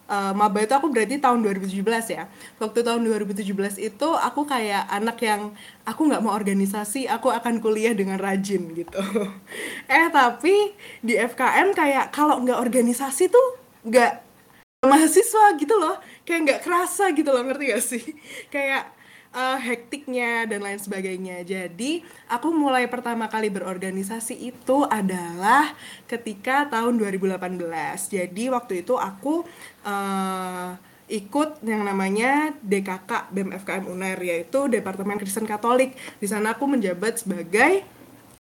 eh, 0.10 0.34
maba 0.34 0.60
itu 0.66 0.74
aku 0.74 0.90
berarti 0.90 1.22
tahun 1.22 1.46
2017 1.46 1.86
ya. 2.10 2.26
Waktu 2.58 2.80
tahun 2.82 3.02
2017 3.06 3.78
itu 3.78 4.10
aku 4.18 4.42
kayak 4.50 4.90
anak 4.90 5.22
yang 5.22 5.54
aku 5.86 6.10
nggak 6.10 6.22
mau 6.26 6.34
organisasi, 6.34 7.06
aku 7.06 7.30
akan 7.30 7.62
kuliah 7.62 7.94
dengan 7.94 8.18
rajin 8.18 8.74
gitu. 8.74 9.00
eh 9.94 10.08
tapi 10.10 10.74
di 11.06 11.14
FKM 11.14 11.78
kayak 11.78 12.10
kalau 12.10 12.42
nggak 12.42 12.58
organisasi 12.58 13.30
tuh 13.30 13.48
nggak 13.86 14.30
mahasiswa 14.80 15.60
gitu 15.60 15.76
loh 15.76 16.00
kayak 16.24 16.40
nggak 16.48 16.62
kerasa 16.64 17.12
gitu 17.12 17.36
loh 17.36 17.44
ngerti 17.44 17.64
gak 17.68 17.84
sih 17.84 18.04
kayak 18.54 18.88
eh, 19.34 19.60
hektiknya 19.62 20.50
dan 20.50 20.66
lain 20.66 20.80
sebagainya. 20.82 21.46
Jadi 21.46 22.02
aku 22.30 22.50
mulai 22.54 22.90
pertama 22.90 23.30
kali 23.30 23.54
berorganisasi 23.54 24.36
itu 24.38 24.86
adalah 24.90 25.74
ketika 26.10 26.70
tahun 26.70 26.98
2018 26.98 27.60
jadi 28.10 28.44
waktu 28.54 28.86
itu 28.86 28.98
aku 28.98 29.46
eh, 29.86 30.72
ikut 31.10 31.66
yang 31.66 31.82
namanya 31.84 32.54
DKK 32.62 33.34
BEM 33.34 33.50
FKM 33.66 33.86
UNER 33.90 34.20
yaitu 34.22 34.70
Departemen 34.70 35.18
Kristen 35.18 35.50
Katolik. 35.50 35.98
Di 36.22 36.30
sana 36.30 36.54
aku 36.54 36.70
menjabat 36.70 37.26
sebagai 37.26 37.82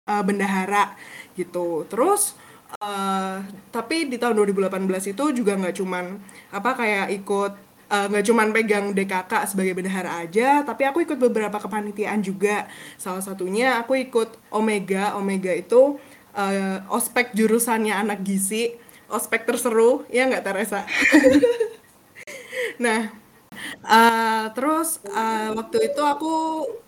eh, 0.08 0.22
bendahara 0.24 0.96
gitu. 1.36 1.84
Terus 1.92 2.34
eh, 2.80 3.38
tapi 3.68 4.08
di 4.08 4.16
tahun 4.16 4.40
2018 4.40 5.12
itu 5.12 5.24
juga 5.36 5.52
nggak 5.60 5.76
cuman 5.76 6.04
apa 6.50 6.70
kayak 6.74 7.06
ikut 7.24 7.52
eh, 7.90 8.06
nggak 8.10 8.24
cuman 8.24 8.48
pegang 8.54 8.86
DKK 8.92 9.32
sebagai 9.50 9.76
bendahara 9.76 10.24
aja 10.24 10.62
tapi 10.62 10.86
aku 10.88 11.04
ikut 11.04 11.18
beberapa 11.18 11.56
kepanitiaan 11.60 12.20
juga. 12.24 12.68
Salah 12.96 13.20
satunya 13.20 13.80
aku 13.80 13.98
ikut 13.98 14.36
Omega. 14.52 15.16
Omega 15.18 15.52
itu 15.52 15.98
eh, 16.36 16.78
ospek 16.88 17.32
jurusannya 17.36 17.92
anak 17.92 18.24
gizi 18.24 18.76
ospek 19.08 19.46
terseru. 19.46 20.08
Ya 20.08 20.26
nggak 20.28 20.44
Teresa? 20.44 20.82
Nah, 22.74 23.14
eh, 23.84 24.44
terus 24.56 25.00
eh, 25.08 25.50
waktu 25.54 25.76
itu 25.92 26.02
aku 26.02 26.34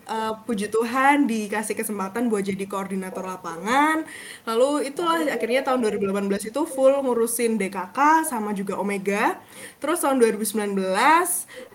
eh, 0.07 0.33
puji 0.47 0.67
Tuhan 0.71 1.27
dikasih 1.27 1.75
kesempatan 1.75 2.31
buat 2.31 2.43
jadi 2.45 2.65
koordinator 2.67 3.23
lapangan. 3.25 4.03
Lalu 4.47 4.89
itulah 4.89 5.19
akhirnya 5.27 5.61
tahun 5.67 5.83
2018 5.83 6.49
itu 6.51 6.61
full 6.65 6.93
ngurusin 7.03 7.59
DKK 7.59 8.27
sama 8.29 8.51
juga 8.55 8.79
Omega. 8.79 9.37
Terus 9.81 10.01
tahun 10.03 10.17
2019 10.21 10.77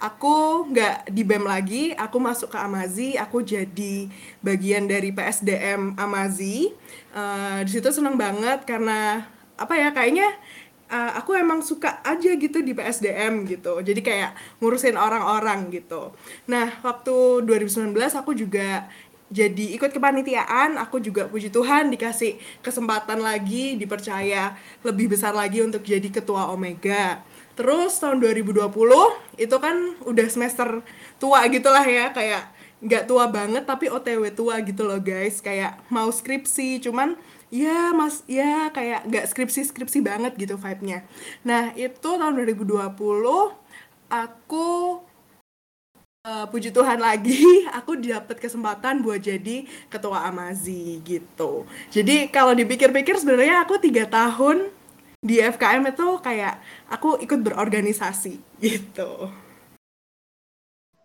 aku 0.01 0.37
nggak 0.73 1.11
di 1.13 1.23
BEM 1.23 1.45
lagi, 1.47 1.85
aku 1.95 2.17
masuk 2.19 2.53
ke 2.55 2.59
Amazi, 2.59 3.15
aku 3.19 3.43
jadi 3.45 4.09
bagian 4.43 4.87
dari 4.89 5.11
PSDM 5.15 5.97
Amazi. 5.99 6.73
Eh, 7.13 7.61
di 7.67 7.71
situ 7.71 7.89
seneng 7.93 8.17
banget 8.17 8.65
karena 8.65 9.29
apa 9.61 9.75
ya 9.79 9.89
kayaknya 9.95 10.27
uh, 10.93 11.13
aku 11.17 11.33
emang 11.33 11.65
suka 11.65 12.05
aja 12.05 12.31
gitu 12.37 12.61
di 12.61 12.77
PSDM 12.77 13.49
gitu. 13.49 13.81
Jadi 13.81 14.05
kayak 14.05 14.37
ngurusin 14.61 15.01
orang-orang 15.01 15.73
gitu. 15.73 16.13
Nah, 16.45 16.69
waktu 16.85 17.43
2019 17.49 17.97
aku 17.97 18.37
juga 18.37 18.87
jadi 19.33 19.73
ikut 19.81 19.97
kepanitiaan, 19.97 20.77
aku 20.77 21.01
juga 21.01 21.25
puji 21.25 21.49
Tuhan 21.49 21.89
dikasih 21.89 22.37
kesempatan 22.61 23.25
lagi, 23.25 23.81
dipercaya 23.81 24.53
lebih 24.85 25.17
besar 25.17 25.33
lagi 25.33 25.65
untuk 25.65 25.81
jadi 25.81 26.05
ketua 26.13 26.53
Omega. 26.53 27.25
Terus 27.57 27.97
tahun 27.97 28.21
2020 28.21 28.69
itu 29.41 29.57
kan 29.57 29.77
udah 30.05 30.27
semester 30.29 30.85
tua 31.17 31.49
gitulah 31.49 31.85
ya, 31.85 32.13
kayak 32.13 32.53
nggak 32.85 33.09
tua 33.09 33.25
banget 33.33 33.65
tapi 33.65 33.89
OTW 33.89 34.37
tua 34.37 34.61
gitu 34.61 34.85
loh 34.85 35.01
guys, 35.01 35.41
kayak 35.41 35.81
mau 35.89 36.13
skripsi 36.13 36.85
cuman 36.85 37.17
ya 37.53 37.93
mas 37.93 38.25
ya 38.25 38.73
kayak 38.73 39.05
nggak 39.05 39.29
skripsi 39.29 39.69
skripsi 39.69 40.01
banget 40.01 40.33
gitu 40.41 40.57
vibe-nya 40.57 41.05
nah 41.45 41.69
itu 41.77 42.09
tahun 42.17 42.33
2020 42.33 42.97
aku 44.09 44.69
eh, 46.25 46.47
puji 46.49 46.73
Tuhan 46.73 46.97
lagi 46.97 47.45
aku 47.79 48.01
dapat 48.01 48.41
kesempatan 48.41 49.05
buat 49.05 49.21
jadi 49.21 49.69
ketua 49.93 50.25
Amazi 50.25 51.05
gitu 51.05 51.69
jadi 51.93 52.33
kalau 52.33 52.57
dipikir-pikir 52.57 53.21
sebenarnya 53.21 53.69
aku 53.69 53.77
tiga 53.77 54.09
tahun 54.09 54.73
di 55.21 55.39
FKM 55.39 55.93
itu 55.93 56.09
kayak 56.25 56.57
aku 56.89 57.21
ikut 57.21 57.39
berorganisasi 57.45 58.41
gitu 58.65 59.29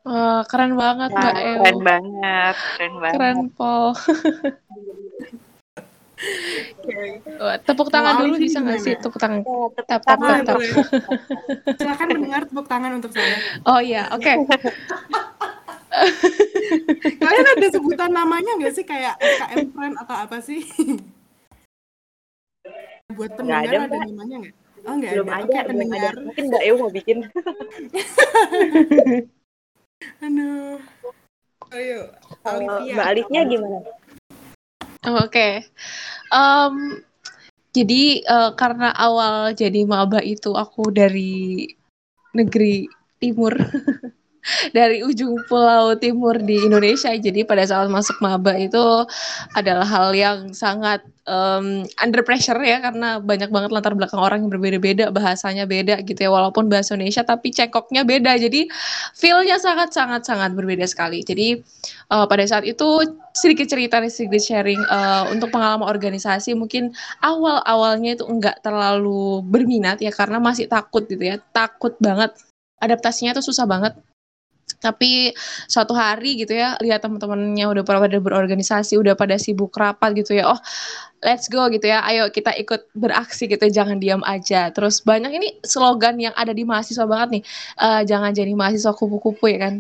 Wah, 0.08 0.40
keren 0.48 0.80
banget 0.80 1.12
Mbak 1.12 1.20
Nah, 1.20 1.36
keren 1.36 1.80
banget, 1.84 2.56
keren 2.80 2.94
banget. 3.04 3.16
Keren, 3.20 3.40
Paul. 3.60 3.92
Wah, 7.38 7.58
tepuk 7.62 7.94
tangan 7.94 8.26
dulu 8.26 8.42
bisa 8.42 8.58
nggak 8.64 8.80
sih? 8.82 8.94
Tepuk 8.98 9.22
tangan. 9.22 9.46
Ya, 9.46 9.70
tepuk 9.86 9.88
Tap, 10.02 10.02
tap, 10.02 10.18
tap. 10.46 10.58
silakan 11.78 12.08
mendengar 12.18 12.42
tepuk 12.50 12.66
tangan 12.66 12.92
untuk 12.98 13.14
saya 13.14 13.38
Oh 13.70 13.78
iya, 13.78 14.10
oke. 14.10 14.34
kalian 17.18 17.48
ada 17.58 17.68
sebutan 17.74 18.14
namanya 18.14 18.52
nggak 18.60 18.74
sih 18.76 18.86
kayak 18.86 19.18
FKM 19.18 19.72
friend 19.74 19.96
atau 19.98 20.16
apa 20.16 20.38
sih 20.44 20.62
buat 23.18 23.32
pendengar 23.40 23.72
ada, 23.72 23.88
ada, 23.88 23.98
namanya 24.06 24.36
nggak 24.46 24.54
oh 24.86 24.94
nggak 24.94 25.12
ada 25.12 25.16
ada, 25.16 25.24
oke 25.24 25.26
belum 25.26 25.30
ada. 25.32 25.60
pendengar 25.66 26.14
Mungkin 26.22 26.44
Mbak 26.52 26.64
Eu 26.68 26.76
mau 26.78 26.92
bikin. 26.92 27.18
aduh 30.22 30.78
ayo 31.74 32.14
Kalau 32.46 32.60
Olivia 32.62 32.94
Mbak 32.94 33.08
Alifnya 33.10 33.42
gimana? 33.50 33.80
Oke. 35.08 35.64
Em, 36.34 36.76
jadi 37.72 38.02
eh, 38.26 38.52
karena 38.60 38.92
awal 38.92 39.54
jadi 39.56 39.86
maba 39.88 40.20
itu 40.20 40.52
aku 40.56 40.92
dari 40.92 41.68
negeri 42.36 42.88
timur, 43.22 43.54
dari 44.72 45.04
ujung 45.04 45.38
pulau 45.48 45.96
timur 45.98 46.40
di 46.40 46.64
Indonesia. 46.64 47.12
Jadi 47.14 47.44
pada 47.44 47.64
saat 47.68 47.88
masuk 47.92 48.18
maba 48.24 48.56
itu 48.56 48.82
adalah 49.54 49.88
hal 49.88 50.14
yang 50.16 50.52
sangat 50.52 51.04
em, 51.28 51.84
under 52.00 52.22
pressure 52.24 52.58
ya 52.64 52.80
karena 52.80 53.20
banyak 53.20 53.52
banget 53.52 53.70
latar 53.72 53.94
belakang 53.94 54.22
orang 54.22 54.44
yang 54.46 54.52
berbeda-beda, 54.52 55.06
bahasanya 55.12 55.68
beda 55.68 56.02
gitu 56.08 56.28
ya. 56.28 56.32
Walaupun 56.32 56.72
bahasa 56.72 56.96
Indonesia 56.96 57.24
tapi 57.24 57.52
cengkoknya 57.52 58.08
beda. 58.08 58.40
Jadi 58.40 58.68
feel-nya 59.16 59.60
sangat 59.60 59.94
sangat 59.96 60.56
berbeda 60.56 60.88
sekali. 60.88 61.22
Jadi 61.24 61.60
eh, 62.12 62.26
pada 62.28 62.44
saat 62.48 62.64
itu 62.64 63.04
sedikit 63.38 63.70
cerita 63.70 64.02
sedikit 64.10 64.42
sharing 64.42 64.82
eh, 64.82 65.24
untuk 65.30 65.54
pengalaman 65.54 65.86
organisasi 65.86 66.58
mungkin 66.58 66.96
awal-awalnya 67.22 68.18
itu 68.18 68.26
enggak 68.26 68.64
terlalu 68.66 69.46
berminat 69.46 70.02
ya 70.02 70.10
karena 70.10 70.42
masih 70.42 70.66
takut 70.66 71.06
gitu 71.06 71.22
ya 71.22 71.38
takut 71.54 71.94
banget 72.02 72.34
adaptasinya 72.82 73.38
tuh 73.38 73.46
susah 73.46 73.66
banget 73.70 73.94
tapi 74.78 75.34
suatu 75.66 75.98
hari 75.98 76.38
gitu 76.38 76.54
ya 76.54 76.78
lihat 76.84 77.02
teman-temannya 77.02 77.66
udah 77.66 77.84
pada 77.88 78.20
berorganisasi 78.22 79.00
udah 79.00 79.18
pada 79.18 79.40
sibuk 79.42 79.74
rapat 79.74 80.14
gitu 80.14 80.38
ya 80.38 80.54
oh 80.54 80.60
let's 81.26 81.50
go 81.50 81.66
gitu 81.74 81.90
ya 81.90 82.06
ayo 82.06 82.30
kita 82.30 82.54
ikut 82.54 82.94
beraksi 82.94 83.50
gitu 83.50 83.66
jangan 83.74 83.98
diam 83.98 84.22
aja. 84.22 84.70
Terus 84.70 85.02
banyak 85.02 85.32
ini 85.34 85.48
slogan 85.66 86.22
yang 86.22 86.34
ada 86.38 86.54
di 86.54 86.62
mahasiswa 86.62 87.10
banget 87.10 87.42
nih 87.42 87.44
uh, 87.82 88.02
jangan 88.06 88.32
jadi 88.38 88.54
mahasiswa 88.54 88.94
kupu-kupu 88.94 89.50
ya 89.50 89.60
kan. 89.70 89.76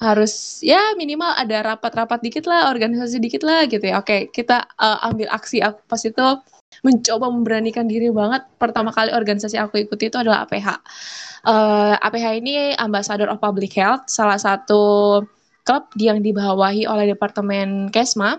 Harus 0.00 0.60
ya 0.60 0.92
minimal 1.00 1.32
ada 1.32 1.64
rapat-rapat 1.74 2.20
dikit 2.20 2.44
lah 2.44 2.68
organisasi 2.68 3.16
dikit 3.24 3.40
lah 3.44 3.64
gitu 3.68 3.88
ya. 3.88 4.04
Oke 4.04 4.28
kita 4.28 4.68
uh, 4.76 5.00
ambil 5.08 5.32
aksi 5.32 5.64
pas 5.64 6.02
itu 6.04 6.26
mencoba 6.80 7.28
memberanikan 7.28 7.84
diri 7.84 8.08
banget 8.08 8.48
pertama 8.56 8.88
kali 8.88 9.12
organisasi 9.12 9.60
aku 9.60 9.84
ikuti 9.84 10.08
itu 10.08 10.16
adalah 10.16 10.48
APH 10.48 10.80
uh, 11.46 11.94
eh, 11.94 12.06
APH 12.06 12.26
ini 12.38 12.54
Ambassador 12.78 13.28
of 13.30 13.42
Public 13.42 13.74
Health, 13.74 14.08
salah 14.08 14.38
satu 14.38 15.22
klub 15.62 15.84
yang 15.98 16.22
dibawahi 16.22 16.86
oleh 16.90 17.14
Departemen 17.14 17.90
Kesma 17.94 18.38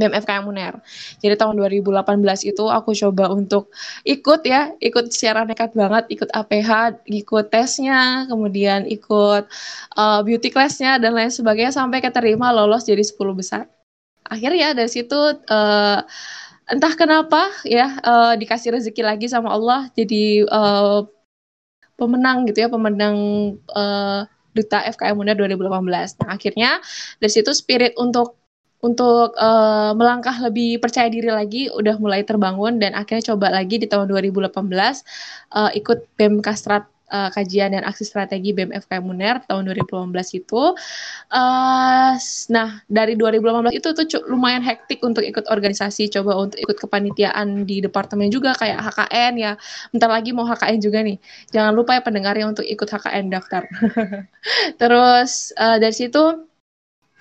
BMFKM 0.00 0.48
UNER. 0.48 0.80
Jadi 1.20 1.34
tahun 1.36 1.60
2018 1.60 2.48
itu 2.48 2.64
aku 2.72 2.96
coba 2.96 3.28
untuk 3.36 3.68
ikut 4.08 4.40
ya, 4.48 4.72
ikut 4.80 5.12
secara 5.12 5.44
nekat 5.44 5.76
banget, 5.76 6.08
ikut 6.08 6.32
APH, 6.32 7.04
ikut 7.04 7.52
tesnya, 7.52 8.24
kemudian 8.24 8.88
ikut 8.88 9.44
uh, 10.00 10.20
beauty 10.24 10.48
classnya 10.48 10.96
dan 10.96 11.12
lain 11.12 11.28
sebagainya 11.28 11.76
sampai 11.76 12.00
keterima 12.00 12.48
lolos 12.48 12.88
jadi 12.88 13.04
10 13.04 13.12
besar. 13.36 13.68
Akhirnya 14.24 14.72
dari 14.72 14.88
situ 14.88 15.20
uh, 15.36 16.00
entah 16.70 16.94
kenapa 16.94 17.50
ya 17.66 17.98
uh, 18.00 18.32
dikasih 18.38 18.78
rezeki 18.78 19.02
lagi 19.02 19.26
sama 19.26 19.50
Allah 19.50 19.90
jadi 19.92 20.46
uh, 20.46 21.02
pemenang 22.00 22.48
gitu 22.48 22.64
ya, 22.64 22.68
pemenang 22.72 23.16
uh, 23.76 24.24
duta 24.56 24.80
FKM 24.88 25.20
Muda 25.20 25.36
2018. 25.36 26.24
Nah, 26.24 26.28
akhirnya 26.32 26.80
dari 27.20 27.28
situ 27.28 27.52
spirit 27.52 27.92
untuk 28.00 28.40
untuk 28.80 29.36
uh, 29.36 29.92
melangkah 29.92 30.32
lebih 30.40 30.80
percaya 30.80 31.12
diri 31.12 31.28
lagi 31.28 31.68
udah 31.68 32.00
mulai 32.00 32.24
terbangun 32.24 32.80
dan 32.80 32.96
akhirnya 32.96 33.36
coba 33.36 33.52
lagi 33.52 33.76
di 33.76 33.84
tahun 33.84 34.08
2018 34.08 34.56
uh, 34.56 35.70
ikut 35.76 36.08
BEM 36.16 36.40
Kastrat 36.40 36.88
uh, 37.10 37.28
kajian 37.34 37.74
dan 37.74 37.82
aksi 37.84 38.06
strategi 38.06 38.54
BEM 38.54 38.72
FKM 38.72 39.04
Muner 39.04 39.42
tahun 39.44 39.66
2018 39.68 40.40
itu. 40.40 40.62
Uh, 41.30 42.14
nah, 42.48 42.68
dari 42.86 43.14
2018 43.18 43.76
itu 43.76 43.88
tuh 43.92 44.06
lumayan 44.30 44.62
hektik 44.62 45.02
untuk 45.02 45.26
ikut 45.26 45.46
organisasi, 45.50 46.08
coba 46.08 46.48
untuk 46.48 46.58
ikut 46.58 46.78
kepanitiaan 46.78 47.66
di 47.66 47.82
departemen 47.82 48.30
juga 48.30 48.54
kayak 48.56 48.80
HKN 48.80 49.32
ya. 49.38 49.52
Bentar 49.90 50.10
lagi 50.10 50.30
mau 50.32 50.46
HKN 50.46 50.78
juga 50.80 50.98
nih. 51.04 51.18
Jangan 51.52 51.72
lupa 51.74 51.98
ya 51.98 52.02
pendengarnya 52.02 52.46
untuk 52.48 52.64
ikut 52.64 52.88
HKN 52.88 53.30
daftar. 53.30 53.66
Terus 54.80 55.52
uh, 55.58 55.76
dari 55.76 55.94
situ 55.94 56.49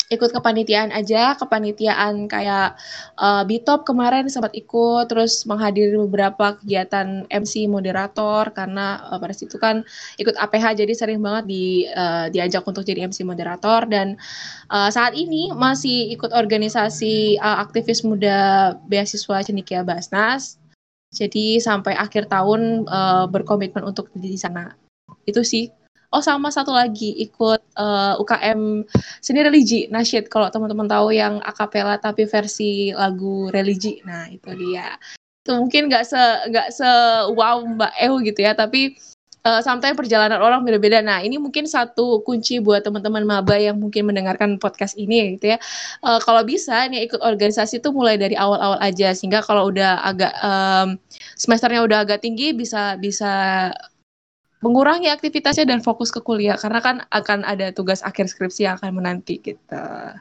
ikut 0.10 0.34
kepanitiaan 0.34 0.90
aja, 0.90 1.38
kepanitiaan 1.38 2.26
kayak 2.26 2.82
uh, 3.22 3.46
Bitop 3.46 3.86
kemarin 3.86 4.26
sempat 4.26 4.58
ikut, 4.58 5.06
terus 5.06 5.46
menghadiri 5.46 6.02
beberapa 6.10 6.58
kegiatan 6.58 7.30
MC 7.30 7.70
moderator 7.70 8.50
karena 8.50 9.06
uh, 9.06 9.22
pada 9.22 9.38
situ 9.38 9.62
kan 9.62 9.86
ikut 10.18 10.34
APH 10.34 10.82
jadi 10.82 10.94
sering 10.98 11.22
banget 11.22 11.46
di 11.46 11.86
uh, 11.94 12.26
diajak 12.34 12.66
untuk 12.66 12.82
jadi 12.82 13.06
MC 13.06 13.22
moderator 13.22 13.86
dan 13.86 14.18
uh, 14.74 14.90
saat 14.90 15.14
ini 15.14 15.54
masih 15.54 16.10
ikut 16.18 16.34
organisasi 16.34 17.38
uh, 17.38 17.62
aktivis 17.62 18.02
muda 18.02 18.74
beasiswa 18.90 19.46
Cendikia 19.46 19.86
Basnas. 19.86 20.58
Jadi 21.14 21.62
sampai 21.62 21.94
akhir 21.98 22.30
tahun 22.30 22.86
uh, 22.90 23.26
berkomitmen 23.30 23.82
untuk 23.86 24.10
di 24.14 24.38
sana. 24.38 24.74
Itu 25.26 25.42
sih 25.42 25.70
Oh 26.10 26.26
sama 26.26 26.50
satu 26.50 26.74
lagi 26.74 27.14
ikut 27.22 27.62
uh, 27.78 28.18
eh, 28.18 28.22
UKM 28.22 28.82
seni 29.22 29.40
religi 29.46 29.86
nasyid 29.94 30.26
kalau 30.26 30.50
teman-teman 30.50 30.90
tahu 30.90 31.14
yang 31.14 31.38
akapela 31.46 32.02
tapi 32.02 32.26
versi 32.26 32.90
lagu 32.90 33.54
religi. 33.54 34.02
Nah 34.02 34.26
itu 34.26 34.50
dia. 34.58 34.98
Itu 35.46 35.62
mungkin 35.62 35.86
nggak 35.86 36.04
se 36.10 36.22
nggak 36.50 36.68
se 36.74 36.90
wow 37.38 37.62
Mbak 37.62 37.94
Ew 38.02 38.14
gitu 38.26 38.40
ya 38.42 38.58
tapi 38.58 38.98
uh, 39.46 39.62
sometimes 39.64 39.96
perjalanan 39.96 40.40
orang 40.42 40.66
beda-beda. 40.66 41.00
Nah, 41.00 41.24
ini 41.24 41.40
mungkin 41.40 41.70
satu 41.70 42.24
kunci 42.26 42.60
buat 42.60 42.84
teman-teman 42.84 43.24
maba 43.24 43.56
yang 43.56 43.80
mungkin 43.80 44.10
mendengarkan 44.10 44.60
podcast 44.60 44.98
ini 45.00 45.38
gitu 45.40 45.56
ya. 45.56 45.58
Uh, 46.04 46.20
kalau 46.24 46.44
bisa 46.44 46.88
nih 46.90 47.08
ikut 47.08 47.22
organisasi 47.22 47.80
itu 47.80 47.90
mulai 47.94 48.20
dari 48.20 48.36
awal-awal 48.36 48.80
aja 48.82 49.14
sehingga 49.16 49.46
kalau 49.46 49.72
udah 49.72 50.04
agak 50.04 50.34
um, 50.44 50.98
semesternya 51.40 51.86
udah 51.86 51.98
agak 52.04 52.20
tinggi 52.24 52.52
bisa 52.52 53.00
bisa 53.00 53.70
mengurangi 54.60 55.08
aktivitasnya 55.08 55.68
dan 55.68 55.80
fokus 55.80 56.12
ke 56.12 56.20
kuliah 56.20 56.60
karena 56.60 56.80
kan 56.84 56.96
akan 57.10 57.48
ada 57.48 57.72
tugas 57.72 58.04
akhir 58.04 58.28
skripsi 58.28 58.68
yang 58.68 58.76
akan 58.76 59.00
menanti 59.00 59.40
kita. 59.40 60.20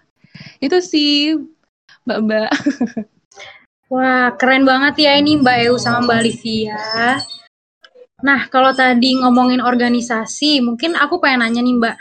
Itu 0.62 0.78
sih 0.78 1.34
Mbak-mbak. 2.06 2.50
Wah, 3.92 4.36
keren 4.36 4.68
banget 4.68 5.08
ya 5.08 5.12
ini 5.16 5.40
Mbak 5.40 5.58
Eu 5.64 5.80
sama 5.80 6.04
Mbak 6.04 6.20
Livia. 6.20 6.76
Nah, 8.20 8.50
kalau 8.52 8.76
tadi 8.76 9.16
ngomongin 9.16 9.64
organisasi, 9.64 10.60
mungkin 10.60 10.92
aku 10.92 11.22
pengen 11.22 11.46
nanya 11.46 11.62
nih 11.64 11.76
Mbak, 11.78 11.96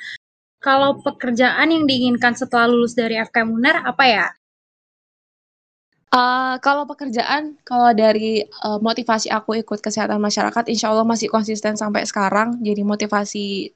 kalau 0.60 1.00
pekerjaan 1.00 1.72
yang 1.72 1.88
diinginkan 1.88 2.36
setelah 2.36 2.68
lulus 2.68 2.92
dari 2.92 3.16
FKM 3.16 3.50
UNER 3.54 3.78
apa 3.88 4.04
ya? 4.04 4.28
Uh, 6.08 6.56
kalau 6.64 6.88
pekerjaan, 6.88 7.60
kalau 7.68 7.92
dari, 7.92 8.40
uh, 8.64 8.80
motivasi 8.80 9.28
aku 9.28 9.60
ikut 9.60 9.84
kesehatan 9.84 10.24
masyarakat 10.24 10.72
insya 10.72 10.96
Allah 10.96 11.04
masih 11.04 11.28
konsisten 11.28 11.76
sampai 11.76 12.08
sekarang. 12.08 12.64
Jadi 12.64 12.80
motivasi 12.88 13.76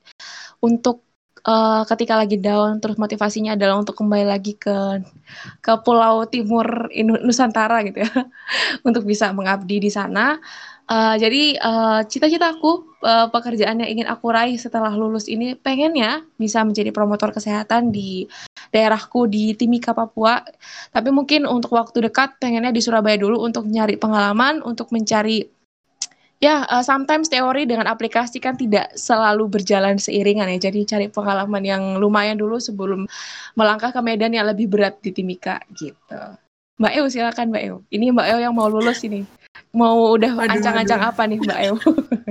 untuk, 0.63 1.04
uh, 1.44 1.84
ketika 1.91 2.15
lagi 2.15 2.39
down, 2.39 2.80
terus 2.80 2.96
motivasinya 2.96 3.60
adalah 3.60 3.84
untuk 3.84 4.00
kembali 4.00 4.24
lagi 4.32 4.56
ke 4.56 5.04
ke 5.60 5.74
pulau 5.84 6.24
timur 6.32 6.88
Nusantara 7.28 7.84
gitu 7.84 8.00
ya, 8.08 8.12
untuk 8.88 9.04
bisa 9.04 9.36
mengabdi 9.36 9.84
di 9.84 9.91
sana. 9.91 10.39
Uh, 10.88 11.20
jadi, 11.20 11.60
uh, 11.60 12.00
cita-citaku, 12.08 12.96
uh, 13.04 13.28
pekerjaan 13.28 13.84
yang 13.84 13.91
ingin 13.91 14.08
aku 14.08 14.32
raih 14.32 14.56
setelah 14.56 14.91
lulus 14.96 15.28
ini 15.28 15.56
pengennya 15.60 16.24
bisa 16.39 16.63
menjadi 16.63 16.96
promotor 16.96 17.36
kesehatan 17.36 17.91
di 17.91 18.28
daerahku 18.71 19.27
di 19.27 19.53
Timika, 19.53 19.91
Papua. 19.91 20.41
Tapi 20.89 21.12
mungkin 21.12 21.45
untuk 21.45 21.75
waktu 21.75 22.07
dekat 22.07 22.39
pengennya 22.39 22.71
di 22.71 22.81
Surabaya 22.81 23.19
dulu 23.19 23.43
untuk 23.43 23.67
nyari 23.67 23.99
pengalaman, 23.99 24.63
untuk 24.63 24.89
mencari 24.95 25.45
ya 26.41 26.65
uh, 26.65 26.81
sometimes 26.81 27.29
teori 27.29 27.69
dengan 27.69 27.86
aplikasi 27.86 28.41
kan 28.41 28.57
tidak 28.57 28.89
selalu 28.97 29.51
berjalan 29.51 29.99
seiringan 29.99 30.49
ya. 30.57 30.71
Jadi 30.71 30.88
cari 30.88 31.07
pengalaman 31.12 31.62
yang 31.62 31.84
lumayan 32.01 32.39
dulu 32.39 32.57
sebelum 32.57 33.05
melangkah 33.53 33.93
ke 33.93 34.01
medan 34.01 34.34
yang 34.34 34.49
lebih 34.49 34.71
berat 34.71 34.97
di 35.03 35.13
Timika 35.13 35.62
gitu. 35.77 36.39
Mbak 36.81 36.93
Ew 36.97 37.05
silakan 37.13 37.53
Mbak 37.53 37.63
Ew. 37.69 37.75
Ini 37.93 38.05
Mbak 38.10 38.27
Ew 38.34 38.39
yang 38.41 38.55
mau 38.57 38.65
lulus 38.65 39.05
ini 39.05 39.21
mau 39.71 40.15
udah 40.15 40.36
ancang-ancang 40.51 40.99
apa 40.99 41.23
nih 41.27 41.39
Mbak 41.39 41.60
Ew? 41.63 41.75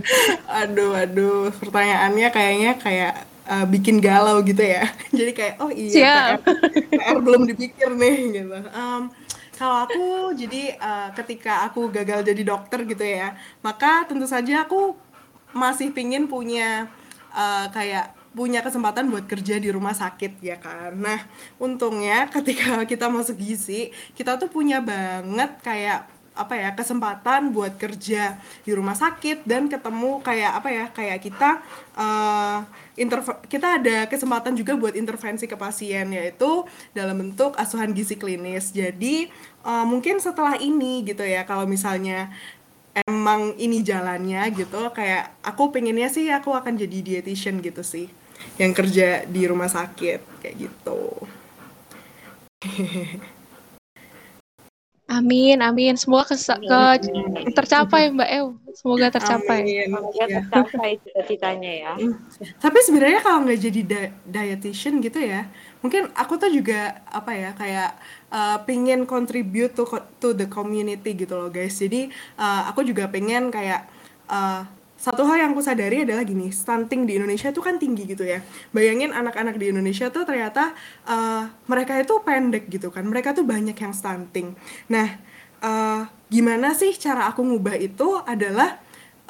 aduh, 0.60 0.92
aduh, 0.92 1.48
pertanyaannya 1.56 2.28
kayaknya 2.28 2.72
kayak 2.76 3.14
uh, 3.50 3.66
bikin 3.66 3.98
galau 3.98 4.38
gitu 4.46 4.62
ya. 4.62 4.86
Jadi 5.18 5.32
kayak 5.34 5.54
oh 5.58 5.70
iya 5.74 6.38
PR, 6.38 6.54
PR 6.94 7.16
belum 7.18 7.42
dipikir 7.50 7.90
nih 7.90 8.16
gitu. 8.38 8.58
Um, 8.70 9.10
kalau 9.60 9.84
aku 9.84 10.32
jadi 10.40 10.72
uh, 10.80 11.12
ketika 11.12 11.68
aku 11.68 11.92
gagal 11.92 12.24
jadi 12.24 12.48
dokter 12.48 12.80
gitu 12.88 13.04
ya, 13.04 13.36
maka 13.60 14.08
tentu 14.08 14.24
saja 14.24 14.64
aku 14.64 14.96
masih 15.52 15.92
pingin 15.92 16.24
punya 16.24 16.88
uh, 17.36 17.68
kayak 17.68 18.16
punya 18.32 18.64
kesempatan 18.64 19.12
buat 19.12 19.28
kerja 19.28 19.60
di 19.60 19.68
rumah 19.68 19.92
sakit 19.92 20.40
ya 20.40 20.56
kan. 20.56 20.96
Nah, 20.96 21.20
untungnya 21.60 22.24
ketika 22.32 22.88
kita 22.88 23.12
masuk 23.12 23.36
gizi, 23.36 23.92
kita 24.16 24.40
tuh 24.40 24.48
punya 24.48 24.80
banget 24.80 25.60
kayak 25.60 26.08
apa 26.34 26.54
ya 26.56 26.70
kesempatan 26.72 27.50
buat 27.50 27.74
kerja 27.76 28.38
di 28.64 28.72
rumah 28.72 28.94
sakit 28.94 29.44
dan 29.44 29.66
ketemu 29.66 30.22
kayak 30.22 30.52
apa 30.62 30.68
ya 30.70 30.84
kayak 30.94 31.18
kita 31.20 31.50
uh, 31.98 32.64
kita 33.48 33.80
ada 33.80 34.06
kesempatan 34.06 34.54
juga 34.54 34.76
buat 34.76 34.94
intervensi 34.94 35.48
ke 35.48 35.56
pasien 35.56 36.12
yaitu 36.12 36.64
dalam 36.92 37.16
bentuk 37.18 37.56
asuhan 37.56 37.92
gizi 37.96 38.14
klinis. 38.16 38.70
Jadi 38.70 39.28
uh, 39.64 39.84
mungkin 39.88 40.20
setelah 40.20 40.60
ini 40.60 41.02
gitu 41.04 41.24
ya 41.24 41.44
kalau 41.48 41.64
misalnya 41.64 42.28
emang 43.06 43.54
ini 43.56 43.86
jalannya 43.86 44.50
gitu 44.52 44.90
kayak 44.90 45.30
aku 45.46 45.70
pengennya 45.70 46.10
sih 46.10 46.26
aku 46.28 46.50
akan 46.52 46.74
jadi 46.74 46.98
dietitian 47.00 47.62
gitu 47.62 47.86
sih 47.86 48.10
yang 48.58 48.74
kerja 48.74 49.24
di 49.30 49.46
rumah 49.46 49.70
sakit 49.70 50.42
kayak 50.42 50.56
gitu 50.58 51.00
Amin, 55.10 55.58
amin. 55.58 55.98
Semoga 55.98 56.30
ke, 56.30 56.38
ke 56.38 56.78
tercapai 57.50 58.14
Mbak 58.14 58.30
Ew. 58.30 58.46
Semoga 58.78 59.10
tercapai. 59.10 59.66
Amin. 59.66 59.90
Semoga 59.90 60.22
iya. 60.22 60.38
tercapai 60.46 60.90
cita-citanya 61.02 61.72
ya. 61.74 61.92
Hmm. 61.98 62.14
Tapi 62.62 62.78
sebenarnya 62.86 63.18
kalau 63.18 63.42
nggak 63.42 63.58
jadi 63.58 63.80
di 63.82 64.00
dietitian 64.30 65.02
gitu 65.02 65.18
ya, 65.18 65.50
mungkin 65.82 66.14
aku 66.14 66.38
tuh 66.38 66.54
juga 66.54 67.02
apa 67.10 67.34
ya 67.34 67.50
kayak 67.58 67.90
uh, 68.30 68.62
pengen 68.62 69.02
contribute 69.02 69.74
to 69.74 69.82
to 70.22 70.30
the 70.30 70.46
community 70.46 71.18
gitu 71.18 71.34
loh 71.34 71.50
guys. 71.50 71.74
Jadi 71.74 72.06
uh, 72.38 72.70
aku 72.70 72.86
juga 72.86 73.10
pengen 73.10 73.50
kayak 73.50 73.90
uh, 74.30 74.62
satu 75.00 75.24
hal 75.24 75.40
yang 75.40 75.56
aku 75.56 75.64
sadari 75.64 76.04
adalah 76.04 76.20
gini, 76.28 76.52
stunting 76.52 77.08
di 77.08 77.16
Indonesia 77.16 77.48
itu 77.48 77.64
kan 77.64 77.80
tinggi 77.80 78.04
gitu 78.04 78.20
ya. 78.20 78.44
Bayangin 78.68 79.16
anak-anak 79.16 79.56
di 79.56 79.72
Indonesia 79.72 80.12
tuh 80.12 80.28
ternyata 80.28 80.76
uh, 81.08 81.48
mereka 81.64 81.96
itu 81.96 82.20
pendek 82.20 82.68
gitu 82.68 82.92
kan. 82.92 83.08
Mereka 83.08 83.32
tuh 83.32 83.48
banyak 83.48 83.72
yang 83.72 83.96
stunting. 83.96 84.52
Nah, 84.92 85.16
uh, 85.64 86.04
gimana 86.28 86.76
sih 86.76 86.92
cara 87.00 87.32
aku 87.32 87.40
ngubah 87.40 87.80
itu 87.80 88.20
adalah 88.28 88.76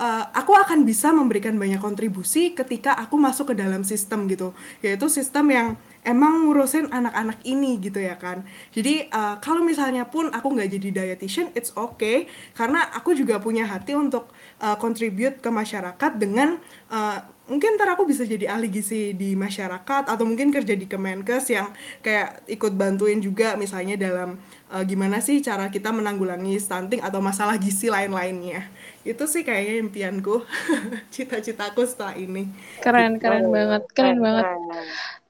uh, 0.01 0.25
aku 0.33 0.57
akan 0.57 0.89
bisa 0.89 1.13
memberikan 1.13 1.55
banyak 1.61 1.79
kontribusi 1.79 2.57
ketika 2.57 2.97
aku 2.97 3.21
masuk 3.21 3.53
ke 3.53 3.55
dalam 3.61 3.85
sistem 3.85 4.25
gitu. 4.27 4.57
Yaitu 4.81 5.13
sistem 5.13 5.53
yang 5.53 5.69
emang 6.01 6.49
ngurusin 6.49 6.89
anak-anak 6.89 7.45
ini 7.45 7.77
gitu 7.79 8.01
ya 8.01 8.17
kan. 8.17 8.43
Jadi 8.73 9.13
uh, 9.13 9.37
kalau 9.45 9.61
misalnya 9.61 10.09
pun 10.09 10.33
aku 10.33 10.57
nggak 10.57 10.81
jadi 10.81 10.89
dietitian 10.91 11.53
it's 11.53 11.77
okay. 11.77 12.27
Karena 12.57 12.89
aku 12.97 13.13
juga 13.13 13.37
punya 13.39 13.69
hati 13.69 13.93
untuk 13.93 14.33
uh, 14.65 14.81
contribute 14.81 15.45
ke 15.45 15.51
masyarakat 15.53 16.17
dengan 16.17 16.57
uh, 16.89 17.21
mungkin 17.51 17.75
ntar 17.75 17.99
aku 17.99 18.07
bisa 18.07 18.23
jadi 18.23 18.47
ahli 18.47 18.71
gizi 18.71 19.11
di 19.11 19.35
masyarakat 19.35 20.07
atau 20.07 20.23
mungkin 20.23 20.55
kerja 20.55 20.79
di 20.79 20.87
Kemenkes 20.87 21.51
yang 21.51 21.75
kayak 21.99 22.47
ikut 22.47 22.79
bantuin 22.79 23.19
juga 23.19 23.59
misalnya 23.59 23.99
dalam 23.99 24.39
uh, 24.71 24.87
gimana 24.87 25.19
sih 25.19 25.43
cara 25.43 25.67
kita 25.67 25.91
menanggulangi 25.91 26.55
stunting 26.63 27.03
atau 27.03 27.19
masalah 27.19 27.59
gizi 27.59 27.91
lain-lainnya 27.91 28.71
itu 29.01 29.25
sih 29.25 29.41
kayaknya 29.41 29.81
impianku 29.81 30.45
cita-citaku 31.15 31.89
setelah 31.89 32.15
ini 32.21 32.53
keren 32.85 33.17
gitu. 33.17 33.25
keren 33.25 33.45
banget 33.49 33.83
keren 33.97 34.19
banget 34.21 34.45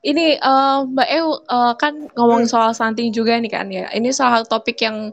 ini 0.00 0.40
uh, 0.40 0.88
Mbak 0.88 1.08
Eu 1.12 1.28
uh, 1.44 1.76
kan 1.76 2.08
ngomong 2.16 2.48
hmm. 2.48 2.50
soal 2.50 2.72
stunting 2.72 3.12
juga 3.12 3.36
nih 3.36 3.52
kan 3.52 3.68
ya. 3.68 3.84
Ini 3.92 4.08
salah 4.16 4.40
satu 4.40 4.56
topik 4.56 4.80
yang 4.80 5.12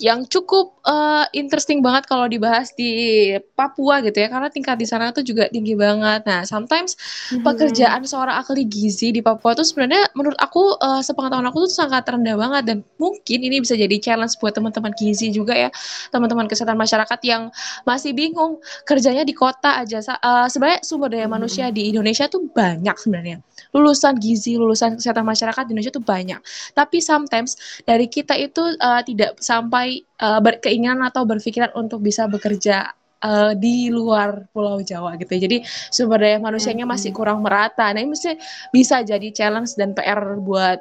yang 0.00 0.24
cukup 0.24 0.80
uh, 0.88 1.28
interesting 1.36 1.84
banget 1.84 2.08
kalau 2.08 2.24
dibahas 2.24 2.72
di 2.72 3.36
Papua 3.52 4.00
gitu 4.00 4.16
ya 4.16 4.32
karena 4.32 4.48
tingkat 4.48 4.80
di 4.80 4.88
sana 4.88 5.12
tuh 5.12 5.20
juga 5.20 5.44
tinggi 5.52 5.76
banget. 5.76 6.24
Nah, 6.24 6.48
sometimes 6.48 6.96
mm-hmm. 6.96 7.44
pekerjaan 7.44 8.00
seorang 8.08 8.40
ahli 8.40 8.64
gizi 8.64 9.12
di 9.12 9.20
Papua 9.20 9.52
tuh 9.52 9.68
sebenarnya 9.68 10.08
menurut 10.16 10.40
aku 10.40 10.80
uh, 10.80 11.04
sepengetahuan 11.04 11.44
aku 11.52 11.68
tuh 11.68 11.84
sangat 11.84 12.08
rendah 12.08 12.32
banget 12.40 12.62
dan 12.64 12.78
mungkin 12.96 13.38
ini 13.44 13.60
bisa 13.60 13.76
jadi 13.76 13.92
challenge 14.00 14.40
buat 14.40 14.56
teman-teman 14.56 14.96
gizi 14.96 15.28
juga 15.28 15.52
ya, 15.52 15.68
teman-teman 16.08 16.48
kesehatan 16.48 16.80
masyarakat 16.80 17.20
yang 17.28 17.52
masih 17.84 18.16
bingung 18.16 18.56
kerjanya 18.88 19.22
di 19.28 19.36
kota 19.36 19.84
aja. 19.84 20.00
Uh, 20.24 20.48
sebenarnya 20.48 20.80
sumber 20.80 21.12
daya 21.12 21.28
mm-hmm. 21.28 21.36
manusia 21.36 21.68
di 21.68 21.92
Indonesia 21.92 22.24
tuh 22.24 22.48
banyak 22.48 22.96
sebenarnya. 22.96 23.44
Lulusan 23.76 24.16
gizi, 24.16 24.56
lulusan 24.56 24.96
kesehatan 24.96 25.28
masyarakat 25.28 25.68
di 25.68 25.76
Indonesia 25.76 25.92
tuh 25.92 26.02
banyak. 26.02 26.40
Tapi 26.72 27.04
sometimes 27.04 27.60
dari 27.84 28.08
kita 28.08 28.32
itu 28.40 28.64
uh, 28.80 29.04
tidak 29.04 29.36
sampai 29.44 29.89
uh, 30.22 30.40
berkeinginan 30.40 31.02
atau 31.06 31.26
berpikiran 31.26 31.74
untuk 31.74 32.00
bisa 32.04 32.26
bekerja 32.30 32.94
uh, 33.24 33.52
di 33.56 33.92
luar 33.92 34.48
Pulau 34.50 34.80
Jawa 34.80 35.16
gitu. 35.20 35.30
Ya. 35.36 35.40
Jadi 35.46 35.56
sumber 35.92 36.20
daya 36.24 36.38
manusianya 36.40 36.88
masih 36.88 37.12
kurang 37.12 37.44
merata. 37.44 37.88
Nah 37.92 38.00
ini 38.00 38.16
mesti 38.16 38.36
bisa 38.72 39.04
jadi 39.04 39.28
challenge 39.32 39.76
dan 39.76 39.92
PR 39.92 40.40
buat 40.40 40.80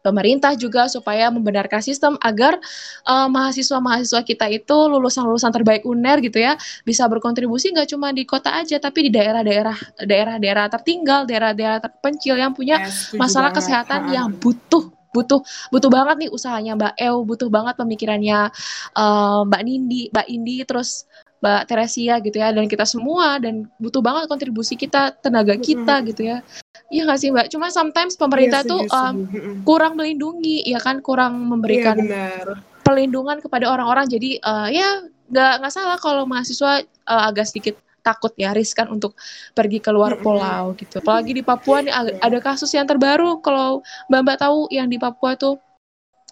pemerintah 0.00 0.56
juga 0.56 0.88
supaya 0.88 1.28
membenarkan 1.28 1.84
sistem 1.84 2.16
agar 2.24 2.56
uh, 3.04 3.28
mahasiswa-mahasiswa 3.28 4.24
kita 4.24 4.48
itu 4.48 4.72
lulusan-lulusan 4.72 5.52
terbaik 5.52 5.84
UNER 5.84 6.24
gitu 6.24 6.40
ya 6.40 6.56
bisa 6.88 7.04
berkontribusi 7.04 7.72
nggak 7.76 7.88
cuma 7.92 8.08
di 8.10 8.24
kota 8.24 8.48
aja 8.56 8.80
tapi 8.80 9.08
di 9.08 9.10
daerah-daerah 9.12 10.00
daerah-daerah 10.00 10.66
tertinggal, 10.72 11.28
daerah-daerah 11.28 11.84
terpencil 11.84 12.40
yang 12.40 12.56
punya 12.56 12.80
yes, 12.80 13.12
masalah 13.12 13.52
kesehatan 13.52 14.08
yang 14.08 14.32
butuh 14.32 14.88
butuh 15.10 15.42
butuh 15.74 15.90
banget 15.90 16.26
nih 16.26 16.30
usahanya 16.30 16.72
Mbak 16.78 16.94
El, 16.98 17.16
butuh 17.26 17.48
banget 17.50 17.74
pemikirannya 17.78 18.50
uh, 18.94 19.40
Mbak 19.46 19.62
Nindi, 19.66 20.02
Mbak 20.14 20.26
Indi, 20.30 20.56
terus 20.64 21.06
Mbak 21.40 21.72
Teresia 21.72 22.20
gitu 22.20 22.36
ya, 22.36 22.52
dan 22.52 22.68
kita 22.68 22.84
semua 22.84 23.40
dan 23.40 23.64
butuh 23.80 24.04
banget 24.04 24.28
kontribusi 24.28 24.76
kita, 24.76 25.16
tenaga 25.24 25.56
kita 25.56 26.04
gitu 26.04 26.28
ya. 26.28 26.44
Iya 26.92 27.08
nggak 27.08 27.20
sih 27.20 27.28
Mbak? 27.32 27.46
Cuma 27.54 27.72
sometimes 27.72 28.14
pemerintah 28.18 28.60
yes, 28.60 28.70
tuh 28.70 28.80
yes, 28.84 28.92
um, 28.92 29.24
kurang 29.64 29.96
melindungi, 29.96 30.62
ya 30.68 30.78
kan, 30.82 31.00
kurang 31.00 31.48
memberikan 31.48 31.96
yeah, 32.02 32.58
perlindungan 32.84 33.40
kepada 33.40 33.70
orang-orang. 33.72 34.04
Jadi 34.10 34.36
uh, 34.44 34.68
ya 34.68 35.06
nggak 35.30 35.52
nggak 35.62 35.72
salah 35.72 35.96
kalau 35.96 36.26
mahasiswa 36.26 36.82
uh, 37.06 37.22
agak 37.30 37.48
sedikit 37.48 37.78
takut 38.00 38.32
ya 38.36 38.52
riskan 38.56 38.90
untuk 38.90 39.16
pergi 39.52 39.78
keluar 39.80 40.16
pulau 40.18 40.72
gitu. 40.76 41.00
Apalagi 41.00 41.32
di 41.36 41.42
Papua 41.44 41.84
nih 41.84 41.92
ada 42.20 42.38
kasus 42.40 42.72
yang 42.72 42.88
terbaru 42.88 43.40
kalau 43.44 43.84
Mbak 44.08 44.20
Mbak 44.24 44.38
tahu 44.40 44.58
yang 44.72 44.88
di 44.88 44.96
Papua 44.96 45.36
tuh 45.36 45.60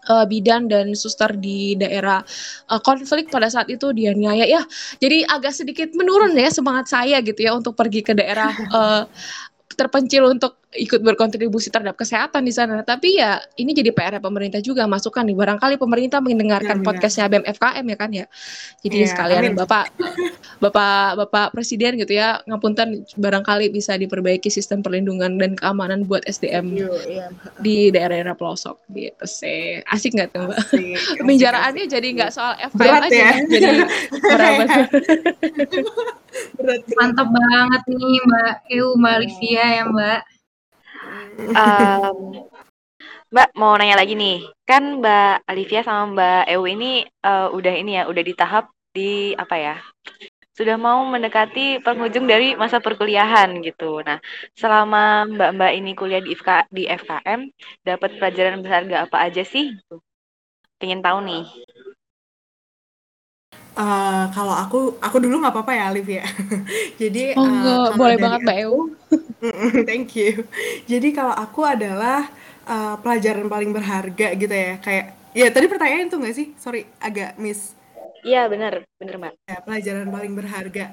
uh, 0.09 0.24
bidan 0.24 0.66
dan 0.66 0.96
suster 0.96 1.35
di 1.37 1.76
daerah 1.76 2.24
uh, 2.72 2.81
konflik 2.81 3.28
pada 3.28 3.52
saat 3.52 3.68
itu 3.68 3.92
dia 3.92 4.16
niaya 4.16 4.48
ya. 4.48 4.62
Jadi 4.98 5.28
agak 5.28 5.52
sedikit 5.54 5.92
menurun 5.94 6.35
ya 6.35 6.48
semangat 6.48 6.88
saya 6.88 7.20
gitu 7.20 7.38
ya 7.38 7.54
untuk 7.54 7.76
pergi 7.76 8.00
ke 8.00 8.16
daerah 8.16 8.50
uh, 8.72 9.02
terpencil 9.78 10.26
untuk 10.26 10.59
ikut 10.68 11.00
berkontribusi 11.00 11.72
terhadap 11.72 11.96
kesehatan 11.96 12.44
di 12.44 12.52
sana. 12.52 12.85
Tapi 12.85 13.16
ya 13.16 13.40
ini 13.57 13.72
jadi 13.72 13.88
PR 13.88 14.20
pemerintah 14.20 14.61
juga 14.61 14.85
masukan 14.85 15.24
nih. 15.24 15.33
Barangkali 15.33 15.81
pemerintah 15.81 16.20
mendengarkan 16.20 16.81
ya, 16.81 16.85
podcastnya 16.85 17.24
BEM 17.33 17.44
FKM 17.57 17.85
ya 17.88 17.96
kan 17.96 18.11
ya. 18.12 18.26
Jadi 18.85 18.96
ya, 19.00 19.09
sekalian 19.09 19.42
amin. 19.48 19.57
Bapak 19.57 19.85
Bapak 20.61 21.24
Bapak 21.24 21.46
Presiden 21.57 21.96
gitu 21.96 22.12
ya 22.12 22.44
ngapunten 22.44 23.09
barangkali 23.16 23.72
bisa 23.72 23.96
diperbaiki 23.96 24.52
sistem 24.52 24.85
perlindungan 24.85 25.40
dan 25.40 25.57
keamanan 25.57 26.04
buat 26.04 26.20
SDM 26.28 26.68
Yo, 26.76 26.92
iya. 27.09 27.33
di 27.64 27.88
daerah-daerah 27.88 28.37
pelosok 28.37 28.85
gitu 28.92 29.24
sih. 29.24 29.81
Asik 29.88 30.20
nggak 30.20 30.37
tuh 30.37 30.52
Mbak? 30.52 30.59
Penjaraannya 31.24 31.85
jadi 31.88 32.09
nggak 32.12 32.31
soal 32.37 32.52
FKM 32.61 32.76
berat 32.76 33.02
aja 33.09 33.16
ya? 33.16 33.33
jadi 33.48 33.68
berat. 34.28 34.52
Mantap 36.92 37.28
banget 37.33 37.83
nih 37.88 38.20
Mbak 38.28 38.52
Eu 38.68 38.92
Mbak 39.00 39.16
Livia 39.24 39.64
ya 39.81 39.85
Mbak. 39.88 40.38
Um, 41.38 42.35
Mbak 43.31 43.48
mau 43.55 43.79
nanya 43.79 43.94
lagi 43.94 44.18
nih, 44.18 44.42
kan 44.66 44.98
Mbak 44.98 45.46
Alivia 45.46 45.87
sama 45.87 46.11
Mbak 46.11 46.42
Ewu 46.51 46.64
ini 46.66 47.07
uh, 47.22 47.53
udah 47.55 47.74
ini 47.79 47.94
ya, 47.94 48.11
udah 48.11 48.22
di 48.27 48.35
tahap 48.35 48.74
di 48.90 49.37
apa 49.38 49.55
ya? 49.55 49.77
Sudah 50.59 50.74
mau 50.74 51.07
mendekati 51.07 51.79
penghujung 51.79 52.27
dari 52.27 52.59
masa 52.59 52.83
perkuliahan 52.83 53.62
gitu. 53.62 54.03
Nah, 54.03 54.18
selama 54.59 55.31
Mbak-mbak 55.31 55.72
ini 55.79 55.94
kuliah 55.94 56.18
di 56.18 56.35
FK, 56.35 56.66
di 56.74 56.90
FKM, 56.90 57.40
dapat 57.87 58.18
pelajaran 58.18 58.59
berharga 58.59 59.07
apa 59.07 59.16
aja 59.22 59.46
sih? 59.46 59.70
Pengen 60.83 60.98
tahu 60.98 61.22
nih. 61.22 61.46
Uh, 63.79 64.27
kalau 64.35 64.59
aku 64.59 64.99
aku 64.99 65.23
dulu 65.23 65.38
nggak 65.38 65.55
apa-apa 65.55 65.73
ya 65.73 65.85
Alif 65.87 66.09
ya. 66.11 66.27
Jadi 67.01 67.38
oh, 67.38 67.47
uh, 67.47 67.95
boleh 67.95 68.19
banget 68.19 68.41
Mbak 68.43 68.59
Ewu. 68.67 68.81
Thank 69.88 70.19
you. 70.19 70.43
Jadi 70.91 71.14
kalau 71.14 71.31
aku 71.31 71.62
adalah 71.62 72.27
uh, 72.67 72.99
pelajaran 72.99 73.47
paling 73.47 73.71
berharga 73.71 74.35
gitu 74.35 74.51
ya, 74.51 74.83
kayak 74.83 75.14
ya 75.31 75.47
tadi 75.55 75.71
pertanyaan 75.71 76.11
tuh 76.11 76.19
nggak 76.19 76.35
sih? 76.35 76.51
Sorry, 76.59 76.91
agak 76.99 77.38
miss. 77.38 77.79
Iya 78.27 78.51
benar, 78.51 78.83
benar 78.99 79.14
mbak. 79.14 79.33
Ya, 79.47 79.62
pelajaran 79.62 80.11
paling 80.11 80.33
berharga. 80.35 80.91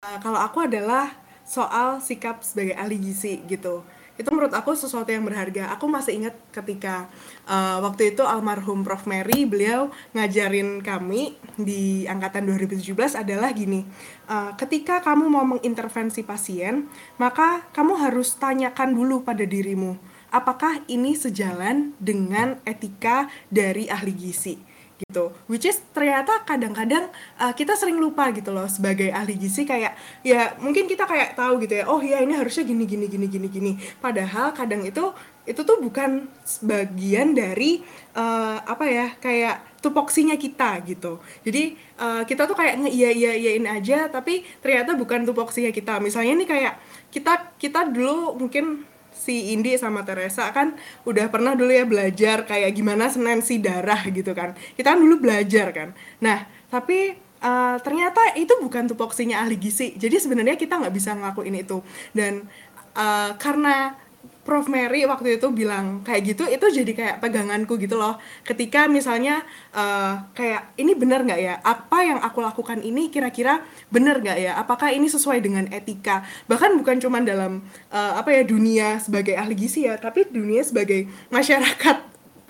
Uh, 0.00 0.16
kalau 0.24 0.40
aku 0.40 0.64
adalah 0.64 1.12
soal 1.44 2.00
sikap 2.00 2.40
sebagai 2.40 2.80
ahli 2.80 2.96
gizi 2.96 3.44
gitu 3.44 3.84
itu 4.16 4.28
menurut 4.32 4.52
aku 4.52 4.72
sesuatu 4.72 5.08
yang 5.12 5.24
berharga. 5.24 5.72
Aku 5.76 5.88
masih 5.88 6.20
ingat 6.20 6.34
ketika 6.52 7.08
uh, 7.44 7.84
waktu 7.84 8.16
itu 8.16 8.24
almarhum 8.24 8.80
Prof 8.84 9.04
Mary 9.04 9.44
beliau 9.44 9.92
ngajarin 10.16 10.80
kami 10.80 11.36
di 11.60 12.08
angkatan 12.08 12.48
2017 12.48 12.96
adalah 13.16 13.52
gini, 13.52 13.84
uh, 14.28 14.56
ketika 14.56 15.04
kamu 15.04 15.28
mau 15.28 15.44
mengintervensi 15.44 16.24
pasien, 16.24 16.88
maka 17.20 17.64
kamu 17.76 17.96
harus 18.00 18.36
tanyakan 18.36 18.96
dulu 18.96 19.20
pada 19.20 19.44
dirimu, 19.44 20.00
apakah 20.32 20.80
ini 20.88 21.12
sejalan 21.12 21.92
dengan 22.00 22.60
etika 22.64 23.28
dari 23.52 23.88
ahli 23.88 24.12
gizi 24.16 24.75
gitu. 24.96 25.32
Which 25.48 25.68
is 25.68 25.80
ternyata 25.92 26.44
kadang-kadang 26.48 27.12
uh, 27.36 27.52
kita 27.52 27.76
sering 27.76 28.00
lupa 28.00 28.32
gitu 28.32 28.52
loh 28.52 28.64
sebagai 28.64 29.12
ahli 29.12 29.36
gizi 29.36 29.68
kayak 29.68 29.92
ya 30.24 30.56
mungkin 30.56 30.88
kita 30.88 31.04
kayak 31.04 31.36
tahu 31.36 31.60
gitu 31.60 31.80
ya 31.80 31.84
oh 31.84 32.00
ya 32.00 32.24
ini 32.24 32.32
harusnya 32.32 32.64
gini 32.64 32.88
gini 32.88 33.06
gini 33.06 33.26
gini 33.28 33.48
gini. 33.52 33.72
Padahal 34.00 34.56
kadang 34.56 34.84
itu 34.88 35.12
itu 35.46 35.62
tuh 35.62 35.78
bukan 35.78 36.26
sebagian 36.42 37.30
dari 37.36 37.78
uh, 38.18 38.58
apa 38.66 38.84
ya 38.88 39.06
kayak 39.20 39.78
tupoksinya 39.84 40.34
kita 40.34 40.82
gitu. 40.82 41.22
Jadi 41.46 41.76
uh, 42.00 42.26
kita 42.26 42.48
tuh 42.50 42.56
kayak 42.58 42.82
nge 42.82 42.90
iya 42.90 43.10
iya 43.14 43.32
iyain 43.36 43.66
aja 43.68 44.10
tapi 44.10 44.42
ternyata 44.58 44.98
bukan 44.98 45.22
tupoksinya 45.22 45.70
kita. 45.70 46.02
Misalnya 46.02 46.42
nih 46.42 46.48
kayak 46.48 46.74
kita 47.14 47.54
kita 47.60 47.86
dulu 47.92 48.34
mungkin 48.34 48.95
si 49.26 49.50
Indi 49.50 49.74
sama 49.74 50.06
Teresa 50.06 50.54
kan 50.54 50.78
udah 51.02 51.26
pernah 51.26 51.58
dulu 51.58 51.74
ya 51.74 51.82
belajar 51.82 52.46
kayak 52.46 52.70
gimana 52.78 53.10
senensi 53.10 53.58
darah 53.58 54.06
gitu 54.06 54.30
kan. 54.30 54.54
Kita 54.78 54.94
kan 54.94 55.02
dulu 55.02 55.18
belajar 55.18 55.74
kan. 55.74 55.90
Nah 56.22 56.46
tapi 56.70 57.18
uh, 57.42 57.76
ternyata 57.82 58.38
itu 58.38 58.54
bukan 58.62 58.86
tupoksinya 58.86 59.42
ahli 59.42 59.58
gizi. 59.58 59.98
Jadi 59.98 60.22
sebenarnya 60.22 60.54
kita 60.54 60.78
nggak 60.78 60.94
bisa 60.94 61.18
ngelakuin 61.18 61.58
itu. 61.58 61.82
Dan 62.14 62.46
uh, 62.94 63.34
karena 63.34 63.98
Prof. 64.46 64.70
Mary 64.70 65.02
waktu 65.06 65.42
itu 65.42 65.50
bilang 65.50 66.06
kayak 66.06 66.22
gitu 66.22 66.42
itu 66.46 66.66
jadi 66.70 66.92
kayak 66.94 67.16
peganganku 67.18 67.74
gitu 67.78 67.98
loh. 67.98 68.18
Ketika 68.46 68.86
misalnya 68.86 69.42
uh, 69.74 70.26
kayak 70.34 70.74
ini 70.78 70.94
benar 70.94 71.26
nggak 71.26 71.40
ya? 71.42 71.54
Apa 71.66 72.06
yang 72.06 72.18
aku 72.22 72.42
lakukan 72.42 72.78
ini 72.82 73.10
kira-kira 73.10 73.66
benar 73.90 74.22
nggak 74.22 74.38
ya? 74.38 74.54
Apakah 74.58 74.94
ini 74.94 75.10
sesuai 75.10 75.42
dengan 75.42 75.66
etika? 75.74 76.22
Bahkan 76.46 76.78
bukan 76.78 77.02
cuma 77.02 77.18
dalam 77.22 77.66
uh, 77.90 78.12
apa 78.14 78.30
ya 78.30 78.42
dunia 78.46 79.02
sebagai 79.02 79.34
ahli 79.34 79.58
gizi 79.58 79.90
ya 79.90 79.98
tapi 79.98 80.26
dunia 80.30 80.62
sebagai 80.62 81.10
masyarakat 81.34 82.06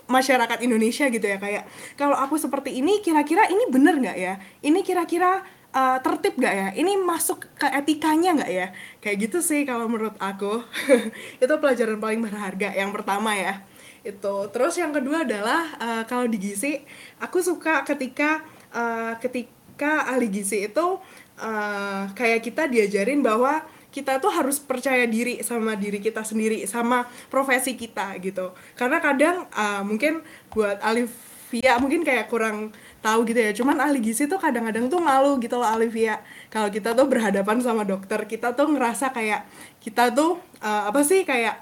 masyarakat 0.07 0.59
Indonesia 0.63 1.05
gitu 1.11 1.25
ya. 1.25 1.37
Kayak 1.37 1.63
kalau 1.99 2.15
aku 2.15 2.39
seperti 2.39 2.79
ini 2.79 3.03
kira-kira 3.03 3.49
ini 3.51 3.67
benar 3.69 3.99
nggak 3.99 4.17
ya? 4.17 4.39
Ini 4.63 4.79
kira-kira 4.81 5.43
uh, 5.77 5.97
tertib 6.01 6.33
gak 6.41 6.55
ya? 6.57 6.67
Ini 6.73 6.97
masuk 6.97 7.45
ke 7.53 7.69
etikanya 7.69 8.41
gak 8.41 8.51
ya? 8.51 8.67
Kayak 8.97 9.29
gitu 9.29 9.37
sih 9.45 9.61
kalau 9.69 9.85
menurut 9.85 10.17
aku. 10.17 10.65
itu 11.43 11.53
pelajaran 11.61 12.01
paling 12.01 12.21
berharga 12.25 12.73
yang 12.73 12.89
pertama 12.89 13.37
ya. 13.37 13.61
Itu. 14.01 14.49
Terus 14.49 14.73
yang 14.81 14.89
kedua 14.89 15.21
adalah 15.21 15.77
uh, 15.77 16.03
kalau 16.09 16.25
di 16.25 16.41
gizi, 16.41 16.81
aku 17.21 17.45
suka 17.45 17.85
ketika 17.85 18.41
uh, 18.73 19.13
ketika 19.21 20.09
ahli 20.09 20.33
gizi 20.33 20.65
itu 20.65 20.97
uh, 21.37 22.03
kayak 22.17 22.41
kita 22.41 22.65
diajarin 22.65 23.21
bahwa 23.21 23.61
kita 23.87 24.21
tuh 24.21 24.29
harus 24.29 24.61
percaya 24.61 25.09
diri 25.09 25.41
sama 25.41 25.73
diri 25.73 25.97
kita 25.97 26.21
sendiri 26.21 26.67
sama 26.69 27.07
profesi 27.33 27.73
kita 27.73 28.19
gitu 28.21 28.53
karena 28.77 29.01
kadang 29.01 29.49
uh, 29.49 29.81
mungkin 29.81 30.21
buat 30.53 30.77
Alivia 30.85 31.81
mungkin 31.81 32.05
kayak 32.05 32.29
kurang 32.29 32.75
tahu 33.01 33.27
gitu 33.29 33.39
ya. 33.39 33.51
Cuman 33.55 33.77
ahli 33.81 33.99
gizi 34.01 34.25
tuh 34.25 34.39
kadang-kadang 34.41 34.89
tuh 34.91 34.99
malu 35.01 35.37
gitu 35.41 35.57
loh 35.57 35.67
Olivia. 35.67 36.21
Kalau 36.49 36.69
kita 36.71 36.93
tuh 36.93 37.07
berhadapan 37.07 37.57
sama 37.61 37.83
dokter 37.87 38.23
kita 38.25 38.53
tuh 38.53 38.69
ngerasa 38.73 39.13
kayak 39.13 39.47
kita 39.81 40.11
tuh 40.13 40.41
uh, 40.61 40.89
apa 40.89 41.01
sih 41.05 41.23
kayak 41.23 41.61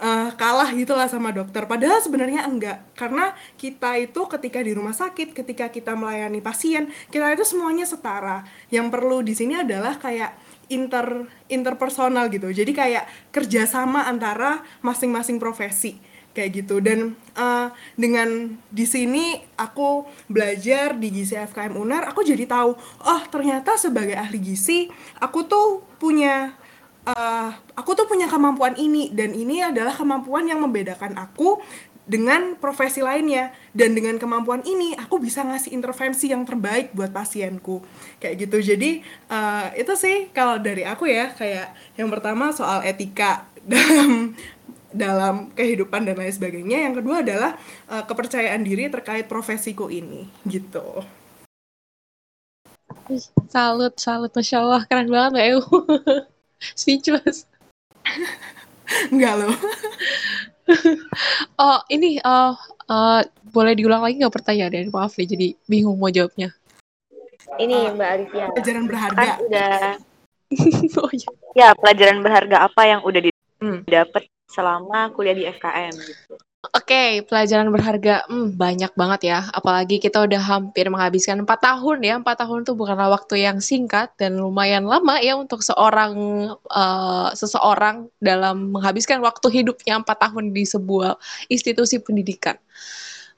uh, 0.00 0.30
kalah 0.34 0.70
gitulah 0.72 1.06
sama 1.10 1.34
dokter. 1.34 1.66
Padahal 1.66 2.00
sebenarnya 2.00 2.46
enggak. 2.46 2.82
Karena 2.94 3.34
kita 3.58 3.98
itu 3.98 4.20
ketika 4.30 4.58
di 4.62 4.72
rumah 4.72 4.94
sakit 4.94 5.34
ketika 5.34 5.68
kita 5.68 5.92
melayani 5.98 6.40
pasien 6.40 6.90
kita 7.12 7.28
itu 7.34 7.44
semuanya 7.44 7.84
setara. 7.84 8.46
Yang 8.72 8.86
perlu 8.94 9.20
di 9.22 9.34
sini 9.36 9.60
adalah 9.60 9.98
kayak 9.98 10.34
inter 10.68 11.26
interpersonal 11.50 12.28
gitu. 12.32 12.48
Jadi 12.52 12.72
kayak 12.72 13.04
kerjasama 13.34 14.06
antara 14.06 14.62
masing-masing 14.84 15.40
profesi 15.40 16.07
kayak 16.38 16.62
gitu. 16.62 16.78
Dan 16.78 17.18
uh, 17.34 17.74
dengan 17.98 18.54
di 18.70 18.86
sini 18.86 19.42
aku 19.58 20.06
belajar 20.30 20.94
di 20.94 21.10
gizi 21.10 21.34
FKM 21.34 21.74
Unar 21.74 22.06
aku 22.06 22.22
jadi 22.22 22.46
tahu 22.46 22.78
oh 22.78 23.22
ternyata 23.26 23.74
sebagai 23.74 24.14
ahli 24.14 24.38
gizi 24.38 24.86
aku 25.18 25.50
tuh 25.50 25.82
punya 25.98 26.54
uh, 27.10 27.50
aku 27.74 27.98
tuh 27.98 28.06
punya 28.06 28.30
kemampuan 28.30 28.78
ini 28.78 29.10
dan 29.10 29.34
ini 29.34 29.66
adalah 29.66 29.94
kemampuan 29.96 30.46
yang 30.46 30.62
membedakan 30.62 31.18
aku 31.18 31.58
dengan 32.08 32.56
profesi 32.56 33.04
lainnya. 33.04 33.52
Dan 33.76 33.92
dengan 33.92 34.16
kemampuan 34.16 34.64
ini 34.64 34.96
aku 34.96 35.20
bisa 35.20 35.44
ngasih 35.44 35.76
intervensi 35.76 36.32
yang 36.32 36.42
terbaik 36.48 36.96
buat 36.96 37.12
pasienku. 37.12 37.84
Kayak 38.18 38.48
gitu. 38.48 38.58
Jadi 38.74 39.04
uh, 39.28 39.68
itu 39.76 39.92
sih 39.94 40.32
kalau 40.32 40.56
dari 40.56 40.88
aku 40.88 41.04
ya 41.04 41.30
kayak 41.36 41.76
yang 42.00 42.08
pertama 42.08 42.50
soal 42.56 42.80
etika 42.82 43.44
dalam 43.68 44.32
dalam 44.92 45.52
kehidupan 45.52 46.04
dan 46.08 46.16
lain 46.16 46.32
sebagainya. 46.32 46.88
Yang 46.88 46.94
kedua 47.02 47.16
adalah 47.20 47.52
uh, 47.88 48.04
kepercayaan 48.04 48.62
diri 48.64 48.88
terkait 48.88 49.28
profesiku 49.28 49.92
ini, 49.92 50.28
gitu. 50.48 51.04
Salut, 53.48 53.96
salut, 53.96 54.32
masya 54.32 54.60
Allah, 54.60 54.82
keren 54.84 55.08
banget 55.08 55.30
mbak 55.32 55.46
Eu. 55.48 55.60
Speechless. 56.80 57.48
Enggak 59.12 59.34
loh. 59.44 59.54
oh 61.62 61.80
ini 61.88 62.20
uh, 62.20 62.52
uh, 62.88 63.20
boleh 63.48 63.72
diulang 63.72 64.04
lagi 64.04 64.20
nggak 64.20 64.34
pertanyaan 64.34 64.92
Maaf 64.92 65.16
ya, 65.16 65.24
jadi 65.24 65.56
bingung 65.64 65.96
mau 65.96 66.12
jawabnya. 66.12 66.52
Ini 67.56 67.76
uh, 67.88 67.96
Mbak 67.96 68.08
Alivia. 68.12 68.46
Pelajaran 68.52 68.84
berharga. 68.84 69.16
Kan 69.16 69.36
udah. 69.48 69.80
oh, 71.00 71.10
iya. 71.12 71.28
Ya 71.56 71.68
pelajaran 71.76 72.18
berharga 72.20 72.56
apa 72.68 72.82
yang 72.84 73.00
udah 73.04 73.20
didapat 73.24 74.22
hmm 74.28 74.37
selama 74.48 75.12
kuliah 75.12 75.36
di 75.36 75.44
FKM 75.46 75.94
gitu. 75.94 76.34
Oke, 76.58 76.90
okay, 76.90 77.10
pelajaran 77.22 77.70
berharga 77.70 78.26
hmm, 78.26 78.58
banyak 78.58 78.90
banget 78.98 79.30
ya. 79.30 79.46
Apalagi 79.54 80.02
kita 80.02 80.26
udah 80.26 80.42
hampir 80.42 80.90
menghabiskan 80.90 81.46
empat 81.46 81.62
tahun 81.62 82.02
ya. 82.02 82.18
Empat 82.18 82.42
tahun 82.42 82.66
itu 82.66 82.74
bukanlah 82.74 83.14
waktu 83.14 83.46
yang 83.46 83.62
singkat 83.62 84.10
dan 84.18 84.42
lumayan 84.42 84.82
lama 84.82 85.22
ya 85.22 85.38
untuk 85.38 85.62
seorang 85.62 86.18
uh, 86.66 87.30
seseorang 87.30 88.10
dalam 88.18 88.74
menghabiskan 88.74 89.22
waktu 89.22 89.62
hidupnya 89.62 90.02
empat 90.02 90.18
tahun 90.18 90.50
di 90.50 90.66
sebuah 90.66 91.14
institusi 91.46 92.02
pendidikan. 92.02 92.58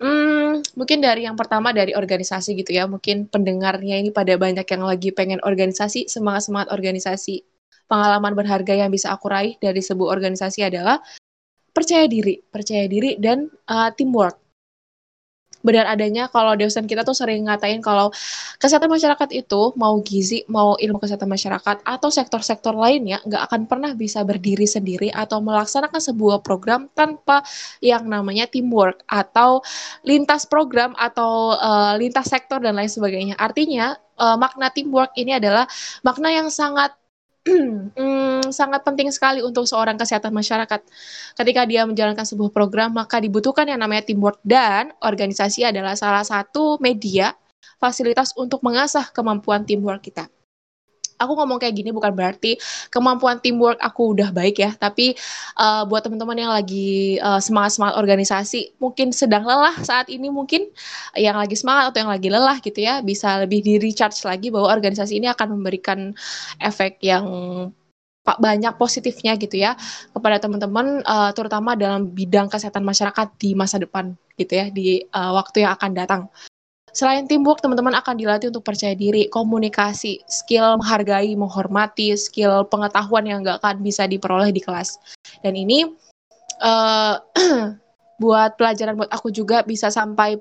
Hmm, 0.01 0.65
mungkin 0.81 1.05
dari 1.05 1.29
yang 1.29 1.37
pertama 1.37 1.77
dari 1.77 1.93
organisasi 1.93 2.57
gitu 2.57 2.73
ya. 2.73 2.89
Mungkin 2.89 3.29
pendengarnya 3.29 4.01
ini 4.01 4.17
pada 4.17 4.33
banyak 4.41 4.65
yang 4.65 4.81
lagi 4.89 5.13
pengen 5.13 5.45
organisasi, 5.45 6.09
semangat-semangat 6.09 6.73
organisasi 6.73 7.45
pengalaman 7.91 8.39
berharga 8.39 8.79
yang 8.87 8.95
bisa 8.95 9.11
aku 9.11 9.27
raih 9.27 9.59
dari 9.59 9.83
sebuah 9.83 10.15
organisasi 10.15 10.63
adalah 10.63 11.03
percaya 11.75 12.07
diri, 12.07 12.39
percaya 12.39 12.87
diri 12.87 13.19
dan 13.19 13.51
uh, 13.67 13.91
teamwork. 13.91 14.39
Benar 15.61 15.93
adanya 15.93 16.25
kalau 16.33 16.57
dosen 16.57 16.89
kita 16.89 17.05
tuh 17.05 17.13
sering 17.13 17.45
ngatain 17.45 17.85
kalau 17.85 18.09
kesehatan 18.57 18.89
masyarakat 18.89 19.29
itu 19.29 19.77
mau 19.77 20.01
gizi, 20.01 20.41
mau 20.49 20.73
ilmu 20.81 20.97
kesehatan 20.97 21.29
masyarakat 21.29 21.85
atau 21.85 22.09
sektor-sektor 22.09 22.73
lainnya 22.73 23.21
nggak 23.29 23.43
akan 23.45 23.61
pernah 23.69 23.93
bisa 23.93 24.25
berdiri 24.25 24.65
sendiri 24.65 25.13
atau 25.13 25.45
melaksanakan 25.45 26.01
sebuah 26.01 26.41
program 26.41 26.89
tanpa 26.97 27.45
yang 27.85 28.09
namanya 28.09 28.49
teamwork 28.49 29.05
atau 29.05 29.61
lintas 30.01 30.49
program 30.49 30.97
atau 30.97 31.53
uh, 31.53 31.93
lintas 32.01 32.33
sektor 32.33 32.57
dan 32.57 32.81
lain 32.81 32.89
sebagainya. 32.89 33.37
Artinya 33.37 33.93
uh, 34.17 34.41
makna 34.41 34.73
teamwork 34.73 35.13
ini 35.21 35.37
adalah 35.37 35.69
makna 36.01 36.33
yang 36.33 36.49
sangat 36.49 36.97
hmm, 37.97 38.53
sangat 38.53 38.85
penting 38.85 39.09
sekali 39.09 39.41
untuk 39.41 39.65
seorang 39.65 39.97
kesehatan 39.97 40.33
masyarakat. 40.35 40.81
Ketika 41.37 41.63
dia 41.65 41.89
menjalankan 41.89 42.27
sebuah 42.29 42.53
program, 42.53 42.93
maka 42.93 43.17
dibutuhkan 43.17 43.65
yang 43.65 43.81
namanya 43.81 44.05
teamwork 44.05 44.41
dan 44.45 44.93
organisasi 45.01 45.65
adalah 45.65 45.97
salah 45.97 46.25
satu 46.25 46.77
media 46.83 47.33
fasilitas 47.81 48.37
untuk 48.37 48.61
mengasah 48.61 49.09
kemampuan 49.09 49.65
teamwork 49.65 50.05
kita 50.05 50.29
aku 51.21 51.37
ngomong 51.37 51.61
kayak 51.61 51.77
gini 51.77 51.93
bukan 51.93 52.17
berarti 52.17 52.57
kemampuan 52.89 53.37
teamwork 53.45 53.77
aku 53.79 54.17
udah 54.17 54.33
baik 54.33 54.57
ya, 54.59 54.73
tapi 54.75 55.13
uh, 55.61 55.85
buat 55.85 56.01
teman-teman 56.01 56.41
yang 56.41 56.53
lagi 56.53 57.21
uh, 57.21 57.39
semangat-semangat 57.39 58.01
organisasi, 58.01 58.81
mungkin 58.81 59.13
sedang 59.13 59.45
lelah 59.45 59.77
saat 59.85 60.09
ini 60.09 60.33
mungkin 60.33 60.73
yang 61.15 61.37
lagi 61.37 61.55
semangat 61.55 61.93
atau 61.93 62.09
yang 62.09 62.13
lagi 62.17 62.29
lelah 62.33 62.57
gitu 62.65 62.81
ya, 62.81 63.05
bisa 63.05 63.45
lebih 63.45 63.61
di 63.61 63.77
recharge 63.77 64.25
lagi 64.25 64.49
bahwa 64.49 64.73
organisasi 64.73 65.21
ini 65.21 65.29
akan 65.29 65.61
memberikan 65.61 66.17
efek 66.59 66.99
yang 67.05 67.25
banyak 68.21 68.77
positifnya 68.77 69.35
gitu 69.41 69.59
ya 69.59 69.75
kepada 70.13 70.39
teman-teman 70.39 71.03
uh, 71.09 71.33
terutama 71.33 71.75
dalam 71.75 72.13
bidang 72.13 72.53
kesehatan 72.53 72.85
masyarakat 72.85 73.27
di 73.41 73.57
masa 73.57 73.81
depan 73.81 74.13
gitu 74.37 74.53
ya 74.61 74.67
di 74.69 75.03
uh, 75.11 75.33
waktu 75.35 75.65
yang 75.67 75.73
akan 75.75 75.91
datang. 75.97 76.23
Selain 76.91 77.27
teamwork, 77.27 77.63
teman-teman 77.63 77.95
akan 77.95 78.19
dilatih 78.19 78.51
untuk 78.51 78.67
percaya 78.67 78.99
diri, 78.99 79.31
komunikasi, 79.31 80.23
skill 80.27 80.79
menghargai, 80.83 81.33
menghormati, 81.39 82.19
skill 82.19 82.67
pengetahuan 82.67 83.25
yang 83.27 83.47
nggak 83.47 83.63
akan 83.63 83.83
bisa 83.83 84.11
diperoleh 84.11 84.51
di 84.51 84.59
kelas. 84.59 84.99
Dan 85.47 85.55
ini 85.55 85.87
uh, 86.61 87.15
buat 88.23 88.59
pelajaran 88.59 88.99
buat 89.01 89.11
aku 89.11 89.33
juga 89.33 89.63
bisa 89.65 89.89
sampai 89.89 90.37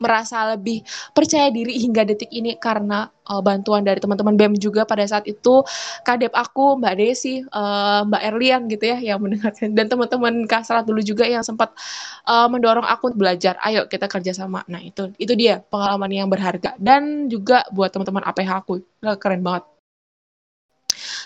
merasa 0.00 0.56
lebih 0.56 0.80
percaya 1.12 1.52
diri 1.52 1.76
hingga 1.76 2.08
detik 2.08 2.32
ini 2.32 2.56
karena 2.56 3.12
uh, 3.28 3.44
bantuan 3.44 3.84
dari 3.84 4.00
teman-teman 4.00 4.34
BEM 4.34 4.54
juga 4.56 4.88
pada 4.88 5.04
saat 5.04 5.28
itu 5.28 5.60
kadep 6.02 6.32
aku 6.32 6.80
Mbak 6.80 6.94
Desi, 6.96 7.44
uh, 7.52 8.02
Mbak 8.08 8.22
Erlian 8.32 8.62
gitu 8.72 8.84
ya 8.88 8.98
yang 8.98 9.20
mendengarkan 9.20 9.76
dan 9.76 9.86
teman-teman 9.92 10.48
Kasrat 10.48 10.88
dulu 10.88 11.04
juga 11.04 11.28
yang 11.28 11.44
sempat 11.44 11.76
uh, 12.24 12.48
mendorong 12.48 12.88
aku 12.88 13.12
belajar. 13.12 13.60
Ayo 13.60 13.84
kita 13.86 14.08
kerjasama. 14.08 14.64
Nah 14.72 14.80
itu 14.80 15.12
itu 15.20 15.36
dia 15.36 15.60
pengalaman 15.68 16.10
yang 16.10 16.28
berharga 16.32 16.74
dan 16.80 17.28
juga 17.28 17.68
buat 17.70 17.92
teman-teman 17.92 18.24
APH 18.24 18.50
aku 18.64 18.80
keren 19.20 19.44
banget. 19.44 19.68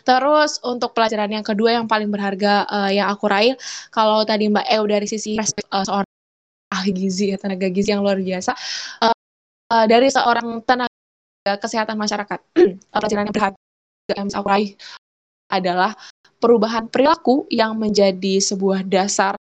Terus 0.05 0.61
untuk 0.61 0.93
pelajaran 0.93 1.33
yang 1.33 1.47
kedua 1.47 1.81
yang 1.81 1.87
paling 1.89 2.13
berharga 2.13 2.69
uh, 2.69 2.91
yang 2.93 3.09
aku 3.09 3.25
raih, 3.31 3.57
kalau 3.89 4.21
tadi 4.29 4.53
Mbak 4.53 4.67
Eu 4.69 4.85
dari 4.85 5.07
sisi 5.09 5.41
uh, 5.41 5.85
seorang 5.85 6.04
ahli 6.75 6.91
gizi 6.91 7.31
ya 7.31 7.39
tenaga 7.39 7.71
gizi 7.71 7.95
yang 7.95 8.03
luar 8.03 8.19
biasa 8.19 8.53
uh, 9.07 9.15
uh, 9.71 9.87
dari 9.87 10.11
seorang 10.11 10.61
tenaga 10.67 10.91
kesehatan 11.63 11.95
masyarakat. 11.95 12.41
Pelajaran 12.93 13.25
yang 13.31 13.35
berharga 13.35 14.15
yang 14.19 14.29
saya 14.29 14.45
raih 14.45 14.73
adalah 15.49 15.93
perubahan 16.43 16.91
perilaku 16.91 17.47
yang 17.49 17.79
menjadi 17.79 18.43
sebuah 18.43 18.85
dasar 18.85 19.39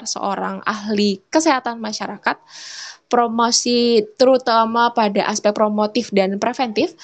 seorang 0.00 0.64
ahli 0.64 1.20
kesehatan 1.28 1.76
masyarakat 1.76 2.40
promosi 3.10 4.06
terutama 4.16 4.94
pada 4.94 5.26
aspek 5.28 5.50
promotif 5.50 6.14
dan 6.14 6.38
preventif 6.38 6.94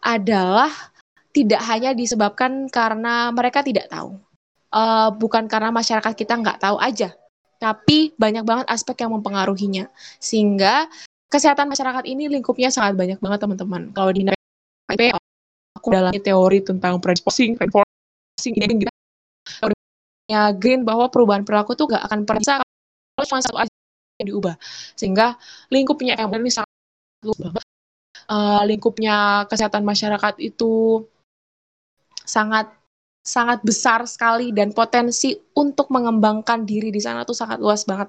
adalah 0.00 0.70
tidak 1.34 1.60
hanya 1.68 1.92
disebabkan 1.92 2.70
karena 2.72 3.28
mereka 3.34 3.60
tidak 3.60 3.90
tahu. 3.92 4.16
Uh, 4.72 5.12
bukan 5.14 5.46
karena 5.50 5.68
masyarakat 5.68 6.14
kita 6.16 6.38
nggak 6.38 6.62
tahu 6.62 6.80
aja, 6.80 7.12
tapi 7.56 8.12
banyak 8.16 8.44
banget 8.44 8.66
aspek 8.68 9.04
yang 9.04 9.16
mempengaruhinya. 9.16 9.88
Sehingga 10.20 10.86
kesehatan 11.26 11.66
masyarakat 11.68 12.04
ini 12.06 12.30
lingkupnya 12.30 12.70
sangat 12.70 12.94
banyak 12.94 13.18
banget 13.18 13.38
teman-teman. 13.42 13.90
Kalau 13.92 14.10
di 14.14 14.26
IP 14.26 15.02
aku 15.76 15.88
dalam 15.92 16.12
teori 16.14 16.62
tentang 16.62 16.98
predisposing, 17.02 17.58
reinforcing, 17.58 18.54
gitu. 18.54 18.92
Ya 20.26 20.50
green 20.50 20.82
bahwa 20.82 21.06
perubahan 21.06 21.46
perilaku 21.46 21.78
tuh 21.78 21.86
gak 21.86 22.02
akan 22.10 22.26
pernah 22.26 22.42
bisa 22.42 22.54
kalau 23.14 23.26
cuma 23.30 23.40
satu 23.42 23.58
aja 23.62 23.72
yang 24.18 24.28
diubah. 24.34 24.54
Sehingga 24.98 25.38
lingkupnya 25.70 26.18
yang 26.18 26.30
ini 26.34 26.50
sangat 26.50 26.70
luas 27.22 27.38
banget. 27.38 27.64
Uh, 28.26 28.62
lingkupnya 28.66 29.46
kesehatan 29.46 29.86
masyarakat 29.86 30.34
itu 30.42 31.06
sangat 32.26 32.74
sangat 33.26 33.60
besar 33.66 34.06
sekali 34.06 34.54
dan 34.54 34.70
potensi 34.70 35.34
untuk 35.58 35.90
mengembangkan 35.90 36.62
diri 36.62 36.94
di 36.94 37.02
sana 37.02 37.26
tuh 37.26 37.34
sangat 37.34 37.58
luas 37.58 37.82
banget. 37.82 38.08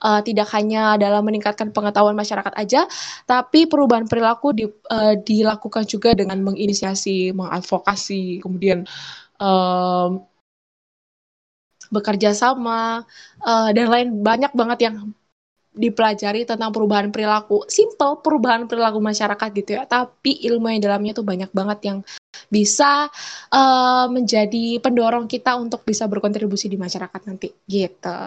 Uh, 0.00 0.24
tidak 0.24 0.48
hanya 0.56 0.96
dalam 0.96 1.20
meningkatkan 1.28 1.76
pengetahuan 1.76 2.16
masyarakat 2.16 2.56
aja, 2.56 2.88
tapi 3.28 3.68
perubahan 3.68 4.08
perilaku 4.08 4.56
di, 4.56 4.64
uh, 4.64 5.12
dilakukan 5.20 5.84
juga 5.84 6.16
dengan 6.16 6.40
menginisiasi, 6.40 7.36
mengadvokasi, 7.36 8.40
kemudian 8.40 8.88
um, 9.36 10.24
bekerja 11.92 12.32
sama 12.32 13.04
uh, 13.44 13.68
dan 13.76 13.92
lain 13.92 14.08
banyak 14.24 14.56
banget 14.56 14.88
yang 14.88 14.96
dipelajari 15.76 16.48
tentang 16.48 16.72
perubahan 16.72 17.12
perilaku. 17.12 17.68
Simple 17.68 18.24
perubahan 18.24 18.66
perilaku 18.66 18.98
masyarakat 19.04 19.48
gitu 19.52 19.70
ya, 19.78 19.84
tapi 19.84 20.40
ilmu 20.48 20.66
yang 20.72 20.82
dalamnya 20.82 21.12
tuh 21.12 21.26
banyak 21.28 21.50
banget 21.52 21.78
yang 21.86 21.98
bisa 22.50 23.06
uh, 23.54 24.06
menjadi 24.10 24.82
pendorong 24.82 25.30
kita 25.30 25.54
untuk 25.58 25.86
bisa 25.86 26.06
berkontribusi 26.10 26.66
di 26.66 26.78
masyarakat 26.78 27.20
nanti 27.26 27.50
gitu. 27.66 28.20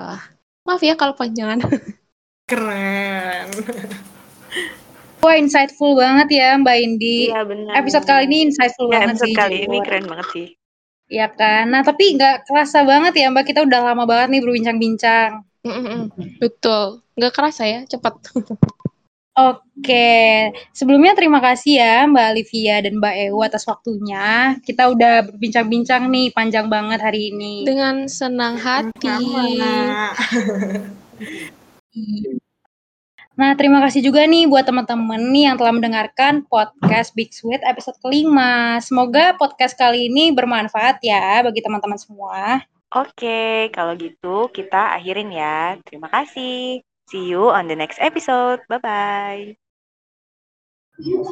Maaf 0.64 0.82
ya 0.84 0.96
kalau 0.96 1.16
panjangan. 1.16 1.60
Keren. 2.50 3.48
Wah 5.24 5.36
insightful 5.40 5.96
banget 5.96 6.36
ya 6.36 6.60
Mbak 6.60 6.78
Indi. 6.84 7.32
Iya 7.32 7.48
benar. 7.48 7.74
Episode 7.80 8.04
kali 8.04 8.28
ini 8.28 8.38
insightful 8.52 8.92
ya, 8.92 9.00
banget 9.00 9.16
episode 9.16 9.32
sih. 9.32 9.40
kali 9.40 9.56
ini 9.64 9.78
keren 9.80 10.06
banget 10.12 10.28
sih. 10.36 10.48
Iya 11.08 11.28
kan. 11.32 11.72
Nah 11.72 11.82
tapi 11.88 12.20
nggak 12.20 12.44
kerasa 12.44 12.84
banget 12.84 13.14
ya 13.16 13.32
Mbak 13.32 13.46
kita 13.48 13.64
udah 13.64 13.80
lama 13.92 14.04
banget 14.04 14.36
nih 14.36 14.42
berbincang-bincang. 14.44 15.48
Betul, 16.44 17.00
nggak 17.16 17.32
kerasa 17.32 17.64
ya, 17.64 17.80
cepat. 17.88 18.20
Oke, 19.34 20.54
sebelumnya 20.70 21.18
terima 21.18 21.42
kasih 21.42 21.82
ya 21.82 22.06
Mbak 22.06 22.28
Olivia 22.38 22.86
dan 22.86 23.02
Mbak 23.02 23.16
Ewa 23.18 23.50
atas 23.50 23.66
waktunya. 23.66 24.62
Kita 24.62 24.94
udah 24.94 25.26
berbincang-bincang 25.26 26.06
nih 26.06 26.30
panjang 26.30 26.70
banget 26.70 27.02
hari 27.02 27.34
ini. 27.34 27.66
Dengan 27.66 28.06
senang 28.06 28.62
hati. 28.62 29.10
Nah, 33.34 33.58
terima 33.58 33.82
kasih 33.82 34.06
juga 34.06 34.30
nih 34.30 34.46
buat 34.46 34.62
teman-teman 34.62 35.18
nih 35.34 35.50
yang 35.50 35.58
telah 35.58 35.74
mendengarkan 35.74 36.46
podcast 36.46 37.18
Big 37.18 37.34
Sweet 37.34 37.66
episode 37.66 37.98
kelima. 37.98 38.78
Semoga 38.78 39.34
podcast 39.42 39.74
kali 39.74 40.06
ini 40.06 40.30
bermanfaat 40.30 41.02
ya 41.02 41.42
bagi 41.42 41.66
teman-teman 41.66 41.98
semua. 41.98 42.62
Oke, 42.94 43.74
kalau 43.74 43.98
gitu 43.98 44.54
kita 44.54 44.94
akhirin 44.94 45.34
ya. 45.34 45.82
Terima 45.82 46.14
kasih. 46.14 46.86
See 47.12 47.28
you 47.28 47.52
on 47.52 47.68
the 47.68 47.76
next 47.76 48.00
episode. 48.00 48.64
Bye-bye. 48.70 49.58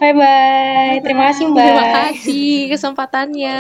Bye-bye. 0.02 1.06
Terima 1.06 1.32
kasih 1.32 1.54
Mbak. 1.54 1.64
Terima 1.64 1.88
kasih 1.96 2.54
kesempatannya. 2.74 3.60